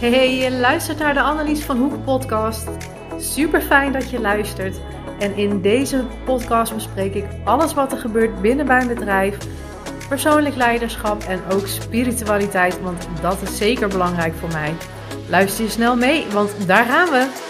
Hey, 0.00 0.36
je 0.36 0.50
luistert 0.50 0.98
naar 0.98 1.14
de 1.14 1.20
Annelies 1.20 1.64
van 1.64 1.76
Hoek 1.76 2.04
podcast. 2.04 2.68
Super 3.18 3.60
fijn 3.60 3.92
dat 3.92 4.10
je 4.10 4.20
luistert. 4.20 4.80
En 5.18 5.36
in 5.36 5.60
deze 5.60 6.04
podcast 6.24 6.74
bespreek 6.74 7.14
ik 7.14 7.24
alles 7.44 7.74
wat 7.74 7.92
er 7.92 7.98
gebeurt 7.98 8.40
binnen 8.40 8.66
mijn 8.66 8.88
bedrijf, 8.88 9.38
persoonlijk 10.08 10.56
leiderschap 10.56 11.22
en 11.22 11.40
ook 11.52 11.66
spiritualiteit, 11.66 12.80
want 12.80 13.08
dat 13.20 13.42
is 13.42 13.56
zeker 13.56 13.88
belangrijk 13.88 14.34
voor 14.34 14.52
mij. 14.52 14.74
Luister 15.28 15.64
je 15.64 15.70
snel 15.70 15.96
mee, 15.96 16.26
want 16.32 16.66
daar 16.66 16.84
gaan 16.84 17.10
we. 17.10 17.49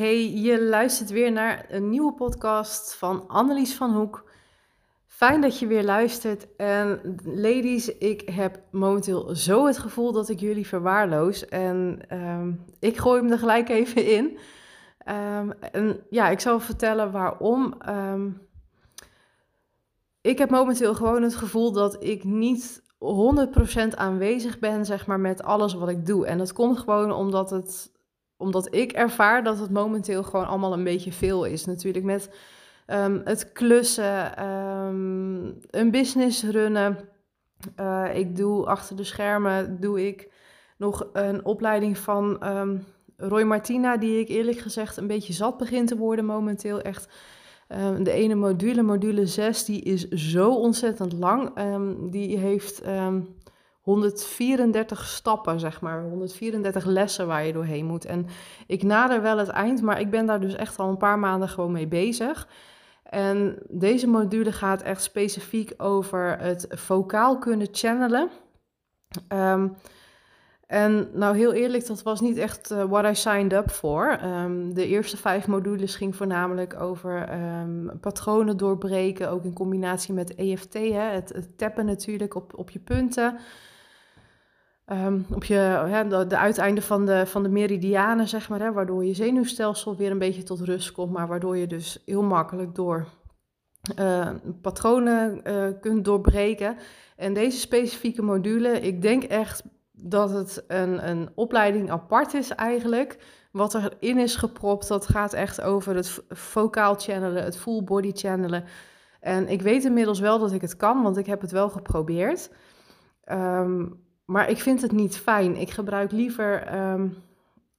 Hey, 0.00 0.32
je 0.32 0.62
luistert 0.62 1.10
weer 1.10 1.32
naar 1.32 1.66
een 1.68 1.88
nieuwe 1.88 2.12
podcast 2.12 2.94
van 2.94 3.28
Annelies 3.28 3.74
van 3.74 3.94
Hoek. 3.94 4.24
Fijn 5.06 5.40
dat 5.40 5.58
je 5.58 5.66
weer 5.66 5.84
luistert. 5.84 6.56
En 6.56 7.16
ladies, 7.24 7.98
ik 7.98 8.28
heb 8.28 8.60
momenteel 8.70 9.36
zo 9.36 9.66
het 9.66 9.78
gevoel 9.78 10.12
dat 10.12 10.28
ik 10.28 10.40
jullie 10.40 10.66
verwaarloos. 10.66 11.48
En 11.48 12.00
ehm, 12.08 12.52
ik 12.78 12.96
gooi 12.96 13.20
hem 13.20 13.30
er 13.30 13.38
gelijk 13.38 13.68
even 13.68 14.06
in. 14.06 14.38
Ehm, 14.98 15.50
en 15.72 16.00
ja, 16.10 16.28
ik 16.28 16.40
zal 16.40 16.60
vertellen 16.60 17.10
waarom. 17.12 17.74
Ehm, 17.78 18.30
ik 20.20 20.38
heb 20.38 20.50
momenteel 20.50 20.94
gewoon 20.94 21.22
het 21.22 21.34
gevoel 21.34 21.72
dat 21.72 22.04
ik 22.04 22.24
niet 22.24 22.82
100% 22.98 23.96
aanwezig 23.96 24.58
ben, 24.58 24.84
zeg 24.84 25.06
maar, 25.06 25.20
met 25.20 25.42
alles 25.42 25.74
wat 25.74 25.88
ik 25.88 26.06
doe. 26.06 26.26
En 26.26 26.38
dat 26.38 26.52
komt 26.52 26.78
gewoon 26.78 27.12
omdat 27.12 27.50
het 27.50 27.98
omdat 28.40 28.74
ik 28.74 28.92
ervaar 28.92 29.44
dat 29.44 29.58
het 29.58 29.70
momenteel 29.70 30.22
gewoon 30.22 30.46
allemaal 30.46 30.72
een 30.72 30.84
beetje 30.84 31.12
veel 31.12 31.44
is. 31.44 31.64
Natuurlijk 31.64 32.04
met 32.04 32.30
ehm, 32.86 33.20
het 33.24 33.52
klussen, 33.52 34.36
ehm, 34.36 35.44
een 35.70 35.90
business 35.90 36.42
runnen. 36.42 36.98
Uh, 37.80 38.04
ik 38.14 38.36
doe 38.36 38.66
achter 38.66 38.96
de 38.96 39.04
schermen 39.04 39.80
doe 39.80 40.06
ik 40.06 40.32
nog 40.76 41.08
een 41.12 41.44
opleiding 41.44 41.98
van 41.98 42.56
um, 42.56 42.84
Roy 43.16 43.42
Martina, 43.42 43.96
die 43.96 44.20
ik 44.20 44.28
eerlijk 44.28 44.58
gezegd 44.58 44.96
een 44.96 45.06
beetje 45.06 45.32
zat 45.32 45.56
begint 45.56 45.88
te 45.88 45.96
worden 45.96 46.24
momenteel. 46.24 46.80
Echt 46.80 47.08
de 48.02 48.10
ene 48.10 48.34
module, 48.34 48.82
module 48.82 49.26
6, 49.26 49.64
die 49.64 49.82
is 49.82 50.08
zo 50.08 50.54
ontzettend 50.54 51.12
lang. 51.12 51.52
die 52.10 52.38
heeft 52.38 52.82
134 53.80 55.04
stappen, 55.06 55.60
zeg 55.60 55.80
maar. 55.80 56.02
134 56.02 56.84
lessen 56.84 57.26
waar 57.26 57.44
je 57.44 57.52
doorheen 57.52 57.86
moet. 57.86 58.04
En 58.04 58.26
ik 58.66 58.82
nader 58.82 59.22
wel 59.22 59.38
het 59.38 59.48
eind, 59.48 59.82
maar 59.82 60.00
ik 60.00 60.10
ben 60.10 60.26
daar 60.26 60.40
dus 60.40 60.54
echt 60.54 60.78
al 60.78 60.88
een 60.88 60.96
paar 60.96 61.18
maanden 61.18 61.48
gewoon 61.48 61.72
mee 61.72 61.88
bezig. 61.88 62.48
En 63.02 63.58
deze 63.68 64.06
module 64.06 64.52
gaat 64.52 64.82
echt 64.82 65.02
specifiek 65.02 65.74
over 65.76 66.38
het 66.38 66.66
vocaal 66.70 67.38
kunnen 67.38 67.68
channelen. 67.70 68.30
Ehm, 69.28 69.68
en 70.66 71.10
nou 71.12 71.36
heel 71.36 71.52
eerlijk, 71.52 71.86
dat 71.86 72.02
was 72.02 72.20
niet 72.20 72.36
echt 72.36 72.70
uh, 72.70 72.84
what 72.84 73.04
I 73.04 73.14
signed 73.14 73.52
up 73.52 73.70
for. 73.70 74.24
Um, 74.24 74.74
de 74.74 74.86
eerste 74.86 75.16
vijf 75.16 75.46
modules 75.46 75.94
ging 75.94 76.16
voornamelijk 76.16 76.80
over 76.80 77.32
um, 77.32 77.98
patronen 78.00 78.56
doorbreken, 78.56 79.30
ook 79.30 79.44
in 79.44 79.52
combinatie 79.52 80.14
met 80.14 80.34
EFT, 80.34 80.74
hè, 80.74 81.10
het, 81.10 81.28
het 81.28 81.58
tappen 81.58 81.86
natuurlijk 81.86 82.34
op, 82.34 82.58
op 82.58 82.70
je 82.70 82.78
punten. 82.78 83.38
Um, 84.92 85.26
op 85.34 85.44
je, 85.44 85.54
ja, 85.54 86.04
de, 86.04 86.26
de, 86.26 86.82
van 86.82 87.06
de, 87.06 87.26
van 87.26 87.42
de 87.42 87.48
meridianen, 87.48 88.28
zeg 88.28 88.48
maar, 88.48 88.60
hè, 88.60 88.72
waardoor 88.72 89.04
je 89.04 89.14
zenuwstelsel 89.14 89.96
weer 89.96 90.10
een 90.10 90.18
beetje 90.18 90.42
tot 90.42 90.60
rust 90.60 90.92
komt, 90.92 91.12
maar 91.12 91.26
waardoor 91.26 91.56
je 91.56 91.66
dus 91.66 92.02
heel 92.06 92.22
makkelijk 92.22 92.74
door 92.74 93.06
uh, 93.98 94.28
patronen 94.62 95.40
uh, 95.44 95.66
kunt 95.80 96.04
doorbreken. 96.04 96.76
En 97.16 97.34
deze 97.34 97.58
specifieke 97.58 98.22
module, 98.22 98.80
ik 98.80 99.02
denk 99.02 99.22
echt 99.22 99.62
dat 99.92 100.30
het 100.30 100.64
een, 100.68 101.08
een 101.08 101.28
opleiding 101.34 101.90
apart 101.90 102.34
is 102.34 102.50
eigenlijk. 102.50 103.18
Wat 103.52 103.74
erin 103.74 104.18
is 104.18 104.36
gepropt, 104.36 104.88
dat 104.88 105.06
gaat 105.06 105.32
echt 105.32 105.60
over 105.60 105.96
het 105.96 106.22
vocaal 106.28 106.94
channelen, 106.94 107.44
het 107.44 107.56
full 107.56 107.84
body 107.84 108.10
channelen. 108.14 108.64
En 109.20 109.48
ik 109.48 109.62
weet 109.62 109.84
inmiddels 109.84 110.20
wel 110.20 110.38
dat 110.38 110.52
ik 110.52 110.60
het 110.60 110.76
kan, 110.76 111.02
want 111.02 111.16
ik 111.16 111.26
heb 111.26 111.40
het 111.40 111.50
wel 111.50 111.68
geprobeerd. 111.68 112.50
Um, 113.32 114.08
maar 114.30 114.50
ik 114.50 114.58
vind 114.58 114.82
het 114.82 114.92
niet 114.92 115.16
fijn. 115.16 115.56
Ik 115.56 115.70
gebruik 115.70 116.12
liever 116.12 116.74
um, 116.92 117.16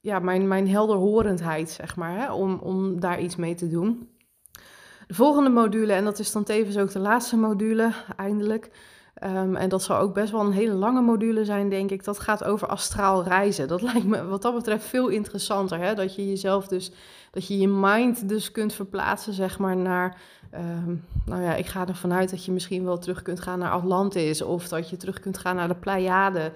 ja, 0.00 0.18
mijn, 0.18 0.48
mijn 0.48 0.68
helderhorendheid, 0.68 1.70
zeg 1.70 1.96
maar, 1.96 2.16
hè, 2.16 2.32
om, 2.32 2.58
om 2.58 3.00
daar 3.00 3.20
iets 3.20 3.36
mee 3.36 3.54
te 3.54 3.68
doen. 3.68 4.08
De 5.06 5.14
volgende 5.14 5.50
module, 5.50 5.92
en 5.92 6.04
dat 6.04 6.18
is 6.18 6.32
dan 6.32 6.44
tevens 6.44 6.78
ook 6.78 6.90
de 6.90 6.98
laatste 6.98 7.36
module, 7.36 7.92
eindelijk. 8.16 8.70
Um, 9.24 9.56
en 9.56 9.68
dat 9.68 9.82
zal 9.82 9.98
ook 9.98 10.14
best 10.14 10.32
wel 10.32 10.40
een 10.40 10.52
hele 10.52 10.74
lange 10.74 11.00
module 11.00 11.44
zijn, 11.44 11.68
denk 11.68 11.90
ik. 11.90 12.04
Dat 12.04 12.18
gaat 12.18 12.44
over 12.44 12.68
astraal 12.68 13.24
reizen. 13.24 13.68
Dat 13.68 13.82
lijkt 13.92 14.06
me 14.06 14.24
wat 14.24 14.42
dat 14.42 14.54
betreft 14.54 14.84
veel 14.84 15.08
interessanter. 15.08 15.78
Hè? 15.78 15.94
Dat 15.94 16.14
je 16.14 16.28
jezelf 16.28 16.68
dus, 16.68 16.92
dat 17.30 17.46
je 17.46 17.58
je 17.58 17.68
mind 17.68 18.28
dus 18.28 18.50
kunt 18.50 18.72
verplaatsen, 18.72 19.32
zeg 19.32 19.58
maar, 19.58 19.76
naar 19.76 20.20
Um, 20.54 21.04
nou 21.24 21.42
ja, 21.42 21.54
ik 21.54 21.66
ga 21.66 21.88
ervan 21.88 22.12
uit 22.12 22.30
dat 22.30 22.44
je 22.44 22.52
misschien 22.52 22.84
wel 22.84 22.98
terug 22.98 23.22
kunt 23.22 23.40
gaan 23.40 23.58
naar 23.58 23.70
Atlantis 23.70 24.42
of 24.42 24.68
dat 24.68 24.90
je 24.90 24.96
terug 24.96 25.20
kunt 25.20 25.38
gaan 25.38 25.56
naar 25.56 25.68
de 25.68 25.74
Pleiade. 25.74 26.52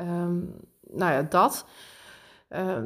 Um, 0.00 0.54
nou 0.90 1.12
ja, 1.12 1.22
dat. 1.22 1.66
Uh, 2.50 2.78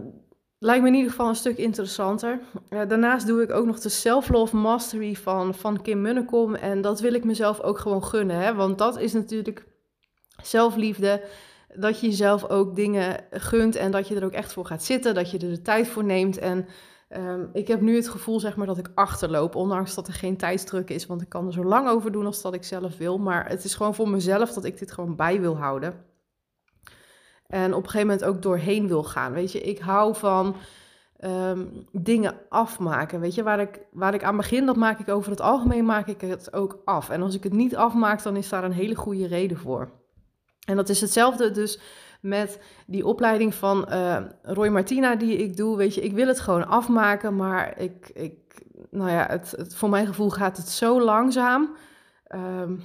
lijkt 0.59 0.83
me 0.83 0.89
in 0.89 0.95
ieder 0.95 1.11
geval 1.11 1.29
een 1.29 1.35
stuk 1.35 1.57
interessanter. 1.57 2.41
Uh, 2.71 2.81
daarnaast 2.89 3.27
doe 3.27 3.43
ik 3.43 3.51
ook 3.51 3.67
nog 3.67 3.81
de 3.81 3.89
Self-Love 3.89 4.57
Mastery 4.57 5.15
van, 5.15 5.55
van 5.55 5.83
Kim 5.83 6.01
Munnekom. 6.01 6.55
En 6.55 6.81
dat 6.81 7.01
wil 7.01 7.15
ik 7.15 7.25
mezelf 7.25 7.61
ook 7.61 7.79
gewoon 7.79 8.05
gunnen. 8.05 8.37
Hè? 8.37 8.55
Want 8.55 8.79
dat 8.79 8.99
is 8.99 9.13
natuurlijk 9.13 9.67
zelfliefde. 10.43 11.23
Dat 11.75 12.01
je 12.01 12.07
jezelf 12.07 12.49
ook 12.49 12.77
dingen 12.77 13.25
gunt 13.31 13.77
en 13.77 13.91
dat 13.91 14.09
je 14.09 14.15
er 14.15 14.25
ook 14.25 14.33
echt 14.33 14.53
voor 14.53 14.67
gaat 14.67 14.85
zitten. 14.85 15.15
Dat 15.15 15.31
je 15.31 15.39
er 15.39 15.51
de 15.51 15.63
tijd 15.63 15.89
voor 15.89 16.05
neemt. 16.05 16.39
En 16.39 16.67
Um, 17.09 17.51
ik 17.53 17.69
heb 17.69 17.81
nu 17.81 17.95
het 17.95 18.09
gevoel 18.09 18.41
zeg 18.41 18.57
maar, 18.57 18.67
dat 18.67 18.79
ik 18.79 18.91
achterloop, 18.95 19.55
ondanks 19.55 19.95
dat 19.95 20.07
er 20.07 20.13
geen 20.13 20.37
tijdsdruk 20.37 20.91
is, 20.91 21.07
want 21.07 21.23
ik 21.23 21.29
kan 21.29 21.47
er 21.47 21.53
zo 21.53 21.65
lang 21.65 21.89
over 21.89 22.13
doen 22.13 22.27
als 22.27 22.43
dat 22.43 22.55
ik 22.55 22.65
zelf 22.65 22.97
wil. 22.97 23.19
Maar 23.19 23.49
het 23.49 23.65
is 23.65 23.75
gewoon 23.75 23.95
voor 23.95 24.09
mezelf 24.09 24.53
dat 24.53 24.65
ik 24.65 24.79
dit 24.79 24.93
gewoon 24.93 25.17
bij 25.17 25.41
wil 25.41 25.57
houden. 25.57 26.05
En 27.47 27.75
op 27.75 27.83
een 27.83 27.91
gegeven 27.91 28.07
moment 28.07 28.25
ook 28.25 28.43
doorheen 28.43 28.89
wil 28.89 29.05
gaan. 29.05 29.33
Weet 29.33 29.53
je, 29.53 29.61
ik 29.61 29.79
hou 29.79 30.17
van 30.17 30.57
um, 31.21 31.87
dingen 31.93 32.35
afmaken. 32.49 33.21
Weet 33.21 33.35
je, 33.35 33.43
waar 33.43 33.61
ik, 33.61 33.81
waar 33.93 34.15
ik 34.15 34.25
aan 34.25 34.37
begin, 34.37 34.67
dat 34.67 34.77
maak 34.77 34.99
ik 34.99 35.09
over 35.09 35.31
het 35.31 35.41
algemeen, 35.41 35.85
maak 35.85 36.07
ik 36.07 36.21
het 36.21 36.53
ook 36.53 36.83
af. 36.85 37.11
En 37.11 37.23
als 37.23 37.35
ik 37.35 37.43
het 37.43 37.53
niet 37.53 37.77
afmaak, 37.77 38.23
dan 38.23 38.37
is 38.37 38.49
daar 38.49 38.65
een 38.65 38.73
hele 38.73 38.95
goede 38.95 39.27
reden 39.27 39.59
voor. 39.59 39.91
En 40.67 40.77
dat 40.77 40.89
is 40.89 41.01
hetzelfde 41.01 41.51
dus 41.51 41.81
met 42.29 42.61
die 42.87 43.07
opleiding 43.07 43.55
van 43.55 43.87
uh, 43.91 44.17
Roy 44.43 44.69
Martina 44.69 45.17
die 45.17 45.37
ik 45.37 45.57
doe. 45.57 45.77
Weet 45.77 45.95
je, 45.95 46.01
ik 46.01 46.13
wil 46.13 46.27
het 46.27 46.41
gewoon 46.41 46.67
afmaken, 46.67 47.37
maar 47.37 47.81
ik, 47.81 48.11
ik 48.15 48.65
nou 48.91 49.11
ja, 49.11 49.27
het, 49.31 49.55
het, 49.57 49.77
voor 49.77 49.89
mijn 49.89 50.07
gevoel 50.07 50.31
gaat 50.31 50.57
het 50.57 50.69
zo 50.69 51.03
langzaam. 51.03 51.77
Um, 52.35 52.83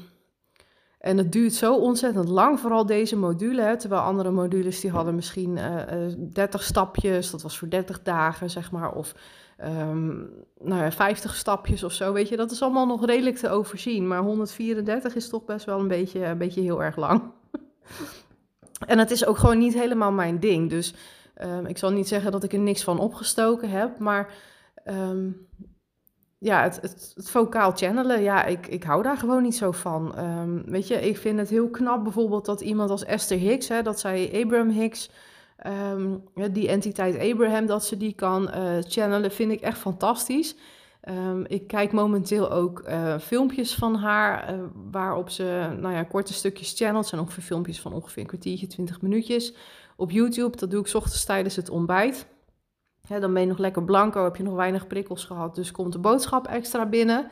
en 1.01 1.17
het 1.17 1.31
duurt 1.31 1.53
zo 1.53 1.75
ontzettend 1.75 2.29
lang, 2.29 2.59
vooral 2.59 2.85
deze 2.85 3.17
module. 3.17 3.61
Hè, 3.61 3.77
terwijl 3.77 4.01
andere 4.01 4.31
modules 4.31 4.79
die 4.79 4.91
hadden 4.91 5.15
misschien 5.15 5.57
uh, 5.57 5.75
uh, 6.07 6.13
30 6.17 6.63
stapjes, 6.63 7.31
dat 7.31 7.41
was 7.41 7.57
voor 7.57 7.69
30 7.69 8.01
dagen, 8.01 8.49
zeg 8.49 8.71
maar. 8.71 8.91
Of 8.91 9.15
um, 9.63 10.29
nou 10.59 10.83
ja, 10.83 10.91
50 10.91 11.35
stapjes 11.35 11.83
of 11.83 11.91
zo, 11.91 12.13
weet 12.13 12.29
je. 12.29 12.37
Dat 12.37 12.51
is 12.51 12.61
allemaal 12.61 12.85
nog 12.85 13.05
redelijk 13.05 13.37
te 13.37 13.49
overzien. 13.49 14.07
Maar 14.07 14.21
134 14.21 15.15
is 15.15 15.29
toch 15.29 15.45
best 15.45 15.65
wel 15.65 15.79
een 15.79 15.87
beetje, 15.87 16.25
een 16.25 16.37
beetje 16.37 16.61
heel 16.61 16.83
erg 16.83 16.95
lang. 16.95 17.21
En 18.87 18.99
het 18.99 19.11
is 19.11 19.25
ook 19.25 19.37
gewoon 19.37 19.57
niet 19.57 19.73
helemaal 19.73 20.11
mijn 20.11 20.39
ding. 20.39 20.69
Dus 20.69 20.93
um, 21.41 21.65
ik 21.65 21.77
zal 21.77 21.91
niet 21.91 22.07
zeggen 22.07 22.31
dat 22.31 22.43
ik 22.43 22.53
er 22.53 22.59
niks 22.59 22.83
van 22.83 22.99
opgestoken 22.99 23.69
heb. 23.69 23.99
Maar 23.99 24.33
um, 24.85 25.47
ja, 26.37 26.63
het, 26.63 26.75
het, 26.81 27.11
het 27.15 27.29
vocaal 27.29 27.71
channelen, 27.71 28.21
ja, 28.21 28.45
ik, 28.45 28.67
ik 28.67 28.83
hou 28.83 29.03
daar 29.03 29.17
gewoon 29.17 29.43
niet 29.43 29.55
zo 29.55 29.71
van. 29.71 30.19
Um, 30.19 30.63
weet 30.65 30.87
je, 30.87 30.95
ik 30.95 31.17
vind 31.17 31.39
het 31.39 31.49
heel 31.49 31.69
knap 31.69 32.03
bijvoorbeeld 32.03 32.45
dat 32.45 32.61
iemand 32.61 32.89
als 32.89 33.05
Esther 33.05 33.37
Hicks, 33.37 33.67
hè, 33.67 33.81
dat 33.81 33.99
zij 33.99 34.41
Abraham 34.43 34.69
Hicks, 34.69 35.09
die 36.51 36.67
entiteit 36.67 37.31
Abraham, 37.31 37.65
dat 37.65 37.85
ze 37.85 37.97
die 37.97 38.13
kan 38.13 38.43
uh, 38.55 38.77
channelen, 38.79 39.31
vind 39.31 39.51
ik 39.51 39.61
echt 39.61 39.77
fantastisch. 39.77 40.55
Um, 41.09 41.45
ik 41.47 41.67
kijk 41.67 41.91
momenteel 41.91 42.51
ook 42.51 42.83
uh, 42.87 43.17
filmpjes 43.17 43.75
van 43.75 43.95
haar, 43.95 44.53
uh, 44.53 44.59
waarop 44.91 45.29
ze 45.29 45.75
nou 45.79 45.93
ja, 45.93 46.03
korte 46.03 46.33
stukjes 46.33 46.73
channelt. 46.73 47.07
zijn 47.07 47.21
ongeveer 47.21 47.43
filmpjes 47.43 47.81
van 47.81 47.93
ongeveer 47.93 48.21
een 48.21 48.27
kwartiertje, 48.27 48.67
twintig 48.67 49.01
minuutjes 49.01 49.55
op 49.95 50.11
YouTube. 50.11 50.57
Dat 50.57 50.71
doe 50.71 50.85
ik 50.85 50.93
ochtends 50.93 51.25
tijdens 51.25 51.55
het 51.55 51.69
ontbijt. 51.69 52.27
dan 53.07 53.33
ben 53.33 53.41
je 53.41 53.47
nog 53.47 53.57
lekker 53.57 53.83
blanco, 53.83 54.23
heb 54.23 54.35
je 54.35 54.43
nog 54.43 54.55
weinig 54.55 54.87
prikkels 54.87 55.25
gehad, 55.25 55.55
dus 55.55 55.71
komt 55.71 55.93
de 55.93 55.99
boodschap 55.99 56.47
extra 56.47 56.85
binnen. 56.85 57.31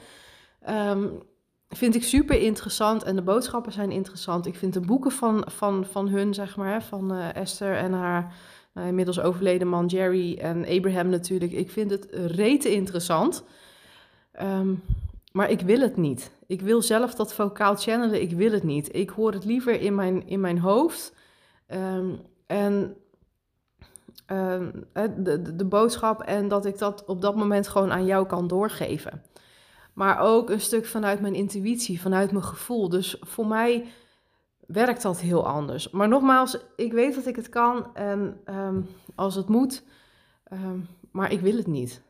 Um, 0.70 1.22
vind 1.70 1.96
ik 1.96 2.04
super 2.04 2.42
interessant 2.42 3.04
en 3.04 3.16
de 3.16 3.22
boodschappen 3.22 3.72
zijn 3.72 3.92
interessant. 3.92 4.46
Ik 4.46 4.56
vind 4.56 4.74
de 4.74 4.80
boeken 4.80 5.12
van, 5.12 5.44
van, 5.48 5.86
van 5.86 6.08
hun, 6.08 6.34
zeg 6.34 6.56
maar, 6.56 6.84
van 6.84 7.14
uh, 7.14 7.36
Esther 7.36 7.76
en 7.76 7.94
haar 7.94 8.34
uh, 8.80 8.88
inmiddels 8.88 9.20
overleden 9.20 9.68
man 9.68 9.86
Jerry 9.86 10.38
en 10.38 10.66
Abraham 10.68 11.10
natuurlijk. 11.10 11.52
Ik 11.52 11.72
vind 11.72 11.92
het 11.92 12.08
rete 12.12 12.72
interessant. 12.72 13.44
Um, 14.42 14.84
maar 15.32 15.50
ik 15.50 15.62
wil 15.62 15.80
het 15.80 15.98
niet. 15.98 16.32
Ik 16.48 16.62
wil 16.62 16.82
zelf 16.82 17.16
dat 17.16 17.34
vocaal 17.34 17.76
channelen, 17.76 18.22
ik 18.22 18.32
wil 18.32 18.52
het 18.52 18.64
niet. 18.64 18.96
Ik 18.96 19.10
hoor 19.10 19.32
het 19.32 19.46
liever 19.46 19.82
in 19.82 19.96
mijn, 19.96 20.28
in 20.28 20.40
mijn 20.40 20.60
hoofd. 20.60 21.16
Um, 21.68 22.20
en 22.48 22.96
uh, 24.32 24.60
de, 24.96 25.42
de, 25.42 25.56
de 25.56 25.66
boodschap 25.66 26.22
en 26.22 26.48
dat 26.48 26.66
ik 26.66 26.78
dat 26.78 27.06
op 27.06 27.22
dat 27.22 27.36
moment 27.36 27.68
gewoon 27.68 27.92
aan 27.92 28.06
jou 28.06 28.26
kan 28.26 28.48
doorgeven. 28.48 29.24
Maar 29.94 30.20
ook 30.20 30.50
een 30.50 30.62
stuk 30.62 30.86
vanuit 30.86 31.22
mijn 31.22 31.34
intuïtie, 31.34 32.02
vanuit 32.02 32.32
mijn 32.32 32.44
gevoel. 32.44 32.90
Dus 32.90 33.18
voor 33.20 33.48
mij 33.48 33.86
werkt 34.72 35.02
dat 35.02 35.20
heel 35.20 35.48
anders. 35.48 35.90
Maar 35.90 36.08
nogmaals, 36.08 36.58
ik 36.76 36.94
weet 36.94 37.16
dat 37.16 37.26
ik 37.26 37.36
het 37.36 37.50
kan 37.50 37.96
en 37.96 38.40
um, 38.46 38.88
als 39.16 39.36
het 39.36 39.48
moet, 39.48 39.84
um, 40.54 40.88
maar 41.12 41.32
ik 41.32 41.40
wil 41.40 41.56
het 41.56 41.68
niet. 41.68 42.02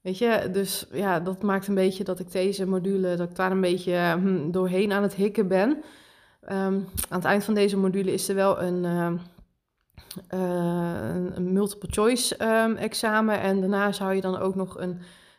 Weet 0.00 0.18
je, 0.18 0.48
dus 0.52 0.86
ja, 0.92 1.20
dat 1.20 1.42
maakt 1.42 1.66
een 1.66 1.74
beetje 1.74 2.04
dat 2.04 2.18
ik 2.18 2.32
deze 2.32 2.66
module, 2.66 3.16
dat 3.16 3.30
ik 3.30 3.36
daar 3.36 3.50
een 3.50 3.60
beetje 3.60 4.16
hm, 4.20 4.50
doorheen 4.50 4.92
aan 4.92 5.02
het 5.02 5.14
hikken 5.14 5.48
ben. 5.48 5.68
Um, 5.70 6.88
aan 7.08 7.18
het 7.18 7.24
eind 7.24 7.44
van 7.44 7.54
deze 7.54 7.76
module 7.76 8.12
is 8.12 8.28
er 8.28 8.34
wel 8.34 8.62
een, 8.62 8.84
uh, 8.84 9.12
een 11.34 11.52
multiple 11.52 11.88
choice 11.92 12.36
examen. 12.76 13.40
En 13.40 13.60
daarna 13.60 13.92
zou 13.92 14.14
je 14.14 14.20
dan 14.20 14.38
ook 14.38 14.54
nog 14.54 14.78
een 14.78 14.98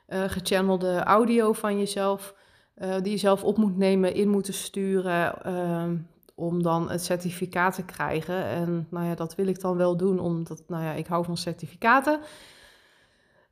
uh, 0.09 0.23
gechannelde 0.27 0.99
audio 0.99 1.53
van 1.53 1.79
jezelf, 1.79 2.35
uh, 2.77 2.95
die 3.01 3.11
je 3.11 3.17
zelf 3.17 3.43
op 3.43 3.57
moet 3.57 3.77
nemen, 3.77 4.13
in 4.13 4.29
moeten 4.29 4.53
sturen, 4.53 5.35
om 6.35 6.63
dan 6.63 6.89
het 6.89 7.03
certificaat 7.03 7.75
te 7.75 7.83
krijgen. 7.83 8.45
En 8.45 8.87
nou 8.89 9.05
ja, 9.05 9.15
dat 9.15 9.35
wil 9.35 9.47
ik 9.47 9.59
dan 9.59 9.77
wel 9.77 9.97
doen, 9.97 10.19
omdat 10.19 10.63
nou 10.67 10.83
ja, 10.83 10.91
ik 10.91 11.07
hou 11.07 11.25
van 11.25 11.37
certificaten. 11.37 12.19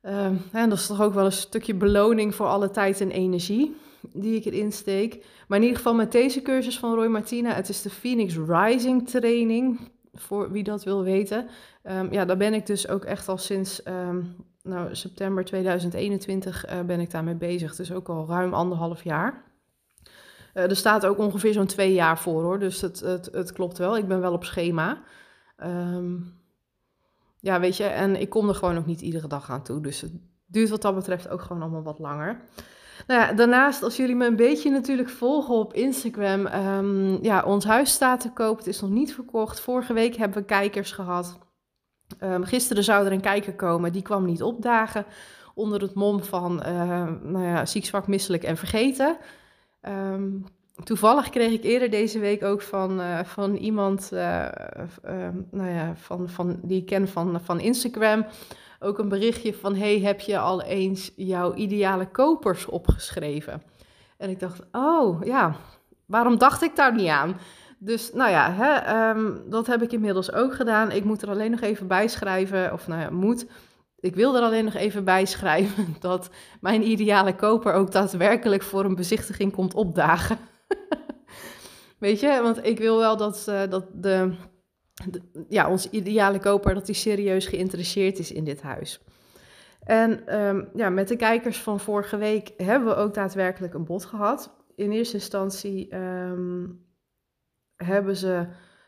Ehm, 0.00 0.34
en 0.52 0.68
dat 0.68 0.78
is 0.78 0.86
toch 0.86 1.02
ook 1.02 1.14
wel 1.14 1.24
een 1.24 1.32
stukje 1.32 1.74
beloning 1.74 2.34
voor 2.34 2.46
alle 2.46 2.70
tijd 2.70 3.00
en 3.00 3.10
energie 3.10 3.76
die 4.12 4.36
ik 4.36 4.44
erin 4.44 4.72
steek. 4.72 5.24
Maar 5.48 5.58
in 5.58 5.64
ieder 5.64 5.78
geval 5.78 5.94
met 5.94 6.12
deze 6.12 6.42
cursus 6.42 6.78
van 6.78 6.94
Roy 6.94 7.06
Martina, 7.06 7.52
het 7.52 7.68
is 7.68 7.82
de 7.82 7.90
Phoenix 7.90 8.36
Rising 8.46 9.08
training, 9.08 9.90
voor 10.14 10.50
wie 10.50 10.62
dat 10.62 10.84
wil 10.84 11.02
weten. 11.02 11.46
Um, 11.82 12.12
ja, 12.12 12.24
daar 12.24 12.36
ben 12.36 12.54
ik 12.54 12.66
dus 12.66 12.88
ook 12.88 13.04
echt 13.04 13.28
al 13.28 13.38
sinds 13.38 13.82
nou, 14.64 14.94
september 14.94 15.44
2021 15.44 16.66
uh, 16.66 16.78
eh, 16.78 16.86
ben 16.86 17.00
ik 17.00 17.10
daarmee 17.10 17.34
bezig. 17.34 17.76
Dus 17.76 17.92
ook 17.92 18.08
al 18.08 18.26
ruim 18.26 18.54
anderhalf 18.54 19.04
jaar. 19.04 19.42
Uh, 20.54 20.62
er 20.62 20.76
staat 20.76 21.06
ook 21.06 21.18
ongeveer 21.18 21.52
zo'n 21.52 21.66
twee 21.66 21.92
jaar 21.92 22.18
voor 22.18 22.42
hoor. 22.42 22.58
Dus 22.58 22.80
het, 22.80 23.00
het, 23.00 23.28
het 23.32 23.52
klopt 23.52 23.78
wel. 23.78 23.96
Ik 23.96 24.08
ben 24.08 24.20
wel 24.20 24.32
op 24.32 24.44
schema. 24.44 25.02
Um, 25.64 26.42
ja, 27.40 27.60
weet 27.60 27.76
je, 27.76 27.84
en 27.84 28.20
ik 28.20 28.28
kom 28.28 28.48
er 28.48 28.54
gewoon 28.54 28.78
ook 28.78 28.86
niet 28.86 29.00
iedere 29.00 29.28
dag 29.28 29.50
aan 29.50 29.62
toe. 29.62 29.80
Dus 29.80 30.00
het 30.00 30.12
duurt 30.46 30.70
wat 30.70 30.82
dat 30.82 30.94
betreft 30.94 31.28
ook 31.28 31.42
gewoon 31.42 31.62
allemaal 31.62 31.82
wat 31.82 31.98
langer. 31.98 32.40
Nou 33.06 33.20
ja, 33.20 33.32
daarnaast, 33.32 33.82
als 33.82 33.96
jullie 33.96 34.14
me 34.14 34.26
een 34.26 34.36
beetje 34.36 34.70
natuurlijk 34.70 35.08
volgen 35.08 35.54
op 35.54 35.74
Instagram, 35.74 36.46
um, 36.46 37.22
ja, 37.22 37.42
ons 37.42 37.64
huis 37.64 37.92
staat 37.92 38.20
te 38.20 38.32
koop. 38.32 38.58
Het 38.58 38.66
is 38.66 38.80
nog 38.80 38.90
niet 38.90 39.14
verkocht. 39.14 39.60
Vorige 39.60 39.92
week 39.92 40.16
hebben 40.16 40.38
we 40.38 40.44
kijkers 40.44 40.92
gehad. 40.92 41.38
Um, 42.20 42.44
gisteren 42.44 42.84
zou 42.84 43.06
er 43.06 43.12
een 43.12 43.20
kijker 43.20 43.54
komen, 43.54 43.92
die 43.92 44.02
kwam 44.02 44.24
niet 44.24 44.42
opdagen 44.42 45.06
onder 45.54 45.80
het 45.80 45.94
mom 45.94 46.22
van 46.22 46.62
uh, 46.66 47.08
nou 47.22 47.44
ja, 47.44 47.66
ziek, 47.66 47.84
zwak, 47.84 48.06
misselijk 48.06 48.42
en 48.42 48.56
vergeten. 48.56 49.16
Um, 49.88 50.44
toevallig 50.84 51.30
kreeg 51.30 51.52
ik 51.52 51.64
eerder 51.64 51.90
deze 51.90 52.18
week 52.18 52.44
ook 52.44 52.62
van, 52.62 53.00
uh, 53.00 53.24
van 53.24 53.54
iemand 53.54 54.10
uh, 54.12 54.48
nou 55.50 55.70
ja, 55.70 55.92
van, 55.96 56.28
van, 56.28 56.58
die 56.62 56.80
ik 56.80 56.86
ken 56.86 57.08
van, 57.08 57.40
van 57.40 57.60
Instagram 57.60 58.26
ook 58.84 58.98
een 58.98 59.08
berichtje 59.08 59.54
van: 59.54 59.76
Hey, 59.76 60.00
heb 60.00 60.20
je 60.20 60.38
al 60.38 60.62
eens 60.62 61.12
jouw 61.16 61.54
ideale 61.54 62.06
kopers 62.06 62.66
opgeschreven? 62.66 63.62
En 64.16 64.30
ik 64.30 64.40
dacht: 64.40 64.60
Oh 64.72 65.24
ja, 65.24 65.56
waarom 66.06 66.38
dacht 66.38 66.62
ik 66.62 66.76
daar 66.76 66.94
niet 66.94 67.08
aan? 67.08 67.36
Dus 67.78 68.12
nou 68.12 68.30
ja, 68.30 68.52
hè, 68.52 69.10
um, 69.10 69.42
dat 69.50 69.66
heb 69.66 69.82
ik 69.82 69.92
inmiddels 69.92 70.32
ook 70.32 70.54
gedaan. 70.54 70.90
Ik 70.90 71.04
moet 71.04 71.22
er 71.22 71.28
alleen 71.28 71.50
nog 71.50 71.60
even 71.60 71.86
bij 71.86 72.08
schrijven, 72.08 72.72
of 72.72 72.86
nou 72.86 73.00
ja, 73.00 73.10
moet. 73.10 73.46
Ik 74.04 74.14
wil 74.14 74.36
er 74.36 74.42
alleen 74.42 74.64
nog 74.64 74.74
even 74.74 75.04
bij 75.04 75.24
schrijven 75.24 75.96
dat 76.00 76.30
mijn 76.60 76.88
ideale 76.88 77.34
koper 77.34 77.72
ook 77.72 77.92
daadwerkelijk 77.92 78.62
voor 78.62 78.84
een 78.84 78.94
bezichtiging 78.94 79.52
komt 79.52 79.74
opdagen. 79.74 80.38
Weet 81.98 82.20
je, 82.20 82.40
want 82.42 82.66
ik 82.66 82.78
wil 82.78 82.98
wel 82.98 83.16
dat, 83.16 83.46
uh, 83.48 83.62
dat 83.70 83.84
de, 83.92 84.34
ja, 85.48 85.70
ons 85.70 85.90
ideale 85.90 86.38
koper, 86.38 86.74
dat 86.74 86.86
hij 86.86 86.94
serieus 86.94 87.46
geïnteresseerd 87.46 88.18
is 88.18 88.32
in 88.32 88.44
dit 88.44 88.62
huis. 88.62 89.00
En 89.80 90.40
um, 90.40 90.68
ja, 90.74 90.88
met 90.88 91.08
de 91.08 91.16
kijkers 91.16 91.58
van 91.58 91.80
vorige 91.80 92.16
week 92.16 92.52
hebben 92.56 92.88
we 92.88 92.94
ook 92.94 93.14
daadwerkelijk 93.14 93.74
een 93.74 93.84
bod 93.84 94.04
gehad. 94.04 94.54
In 94.74 94.92
eerste 94.92 95.14
instantie 95.14 95.94
um, 95.96 96.86
hebben 97.76 98.16
ze 98.16 98.46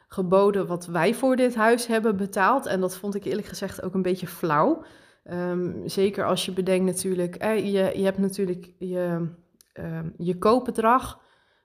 geboden 0.09 0.67
wat 0.67 0.87
wij 0.87 1.15
voor 1.15 1.37
dit 1.37 1.55
huis 1.55 1.87
hebben 1.87 2.17
betaald. 2.17 2.67
En 2.67 2.81
dat 2.81 2.97
vond 2.97 3.15
ik 3.15 3.25
eerlijk 3.25 3.47
gezegd 3.47 3.83
ook 3.83 3.95
een 3.95 4.03
beetje 4.03 4.27
flauw. 4.27 4.85
Um, 5.33 5.83
zeker 5.89 6.27
als 6.27 6.45
je 6.45 6.53
bedenkt 6.53 6.85
natuurlijk, 6.85 7.37
eh, 7.37 7.59
je, 7.59 7.99
je 7.99 8.05
hebt 8.05 8.19
natuurlijk 8.19 8.73
je, 8.79 9.29
uh, 9.75 9.99
je 10.17 10.39
koopbedrag, 10.39 11.21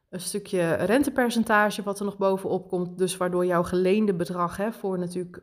een 0.09 0.19
stukje 0.19 0.73
rentepercentage 0.73 1.83
wat 1.83 1.99
er 1.99 2.05
nog 2.05 2.17
bovenop 2.17 2.69
komt. 2.69 2.97
Dus 2.97 3.17
waardoor 3.17 3.45
jouw 3.45 3.63
geleende 3.63 4.13
bedrag 4.13 4.57
hè, 4.57 4.71
voor 4.71 4.99
natuurlijk 4.99 5.41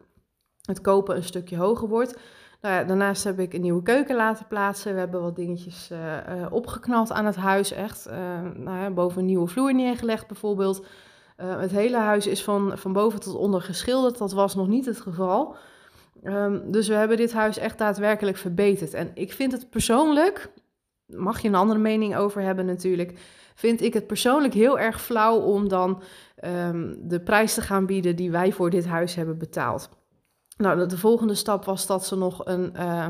het 0.63 0.81
kopen 0.81 1.17
een 1.17 1.25
stukje 1.25 1.57
hoger 1.57 1.89
wordt. 1.89 2.19
Nou 2.61 2.75
ja, 2.75 2.85
daarnaast 2.85 3.25
heb 3.25 3.39
ik 3.39 3.55
een 3.55 3.61
nieuwe 3.61 3.83
keuken 3.83 4.17
laten 4.17 4.47
plaatsen. 4.47 4.93
We 4.93 4.99
hebben 4.99 5.23
wat 5.23 5.37
dingetjes 5.37 5.91
uh, 5.93 5.99
uh, 5.99 6.47
opgeknald 6.51 7.13
aan 7.13 7.27
het 7.27 7.37
huis, 7.37 7.73
echt. 7.73 8.09
Uh, 8.09 8.17
nou 8.55 8.91
boven 8.91 9.19
een 9.19 9.27
nieuwe 9.27 9.47
vloer 9.47 9.75
neergelegd 9.75 10.27
bijvoorbeeld. 10.27 10.87
Het 11.37 11.71
hele 11.71 11.97
huis 11.97 12.27
is 12.27 12.45
van, 12.45 12.79
van 12.79 12.93
boven 12.93 13.21
tot 13.21 13.35
onder 13.35 13.63
geschilderd. 13.63 14.19
Dat 14.19 14.33
was 14.33 14.55
nog 14.55 14.69
niet 14.69 14.87
het 14.87 15.01
geval. 15.01 15.57
Um, 16.23 16.71
dus 16.71 16.89
we 16.89 16.95
hebben 16.95 17.17
dit 17.17 17.33
huis 17.33 17.59
echt 17.59 17.79
daadwerkelijk 17.79 18.37
verbeterd. 18.37 18.95
En 18.95 19.11
ik 19.15 19.33
vind 19.33 19.53
het 19.53 19.71
persoonlijk, 19.71 20.51
mag 21.07 21.41
je 21.41 21.49
een 21.49 21.55
andere 21.55 21.81
mening 21.81 22.17
over 22.17 22.43
hebben 22.43 22.67
natuurlijk, 22.67 23.19
vind 23.55 23.83
ik 23.83 23.95
het 23.95 24.07
persoonlijk 24.07 24.55
heel 24.55 24.79
erg 24.79 25.03
flauw 25.03 25.39
om 25.39 25.69
dan 25.69 26.03
um, 26.45 26.99
de 27.09 27.21
prijs 27.21 27.55
te 27.55 27.63
gaan 27.63 27.87
bieden 27.87 28.17
die 28.17 28.31
wij 28.31 28.53
voor 28.53 28.71
dit 28.71 28.87
huis 28.87 29.15
hebben 29.15 29.39
betaald. 29.39 29.89
Nou, 30.57 30.87
de, 30.87 30.99
volgende 30.99 31.35
stap 31.35 31.65
was 31.65 31.87
dat 31.87 32.07
ze 32.07 32.17
nog 32.17 32.47
een, 32.47 32.73
uh, 32.77 33.07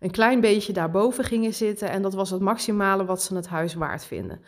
een 0.00 0.10
klein 0.10 0.40
beetje 0.40 0.72
daarboven 0.72 1.24
gingen 1.24 1.54
zitten. 1.54 1.90
En 1.90 2.02
dat 2.02 2.14
was 2.14 2.30
het 2.30 2.40
maximale 2.40 3.04
wat 3.04 3.22
ze 3.22 3.34
het 3.34 3.48
huis 3.48 3.74
waard 3.74 4.04
vinden 4.04 4.40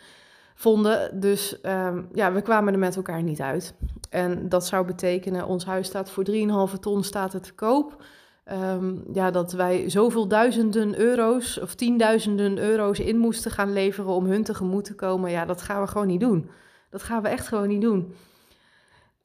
vonden. 0.55 1.19
Dus 1.19 1.59
um, 1.63 2.09
ja, 2.13 2.31
we 2.33 2.41
kwamen 2.41 2.73
er 2.73 2.79
met 2.79 2.95
elkaar 2.95 3.23
niet 3.23 3.41
uit. 3.41 3.73
En 4.09 4.49
dat 4.49 4.65
zou 4.65 4.85
betekenen, 4.85 5.45
ons 5.45 5.65
huis 5.65 5.87
staat 5.87 6.11
voor 6.11 6.25
3,5 6.73 6.79
ton 6.79 7.03
staat 7.03 7.33
het 7.33 7.43
te 7.43 7.53
koop. 7.53 8.03
Um, 8.51 9.03
ja, 9.13 9.31
dat 9.31 9.51
wij 9.51 9.89
zoveel 9.89 10.27
duizenden 10.27 10.99
euro's 10.99 11.59
of 11.59 11.75
tienduizenden 11.75 12.57
euro's 12.57 12.99
in 12.99 13.17
moesten 13.17 13.51
gaan 13.51 13.73
leveren 13.73 14.11
om 14.11 14.25
hun 14.25 14.43
tegemoet 14.43 14.83
te 14.83 14.95
komen. 14.95 15.31
Ja, 15.31 15.45
dat 15.45 15.61
gaan 15.61 15.81
we 15.81 15.87
gewoon 15.87 16.07
niet 16.07 16.19
doen. 16.19 16.49
Dat 16.89 17.03
gaan 17.03 17.21
we 17.21 17.27
echt 17.27 17.47
gewoon 17.47 17.67
niet 17.67 17.81
doen. 17.81 18.13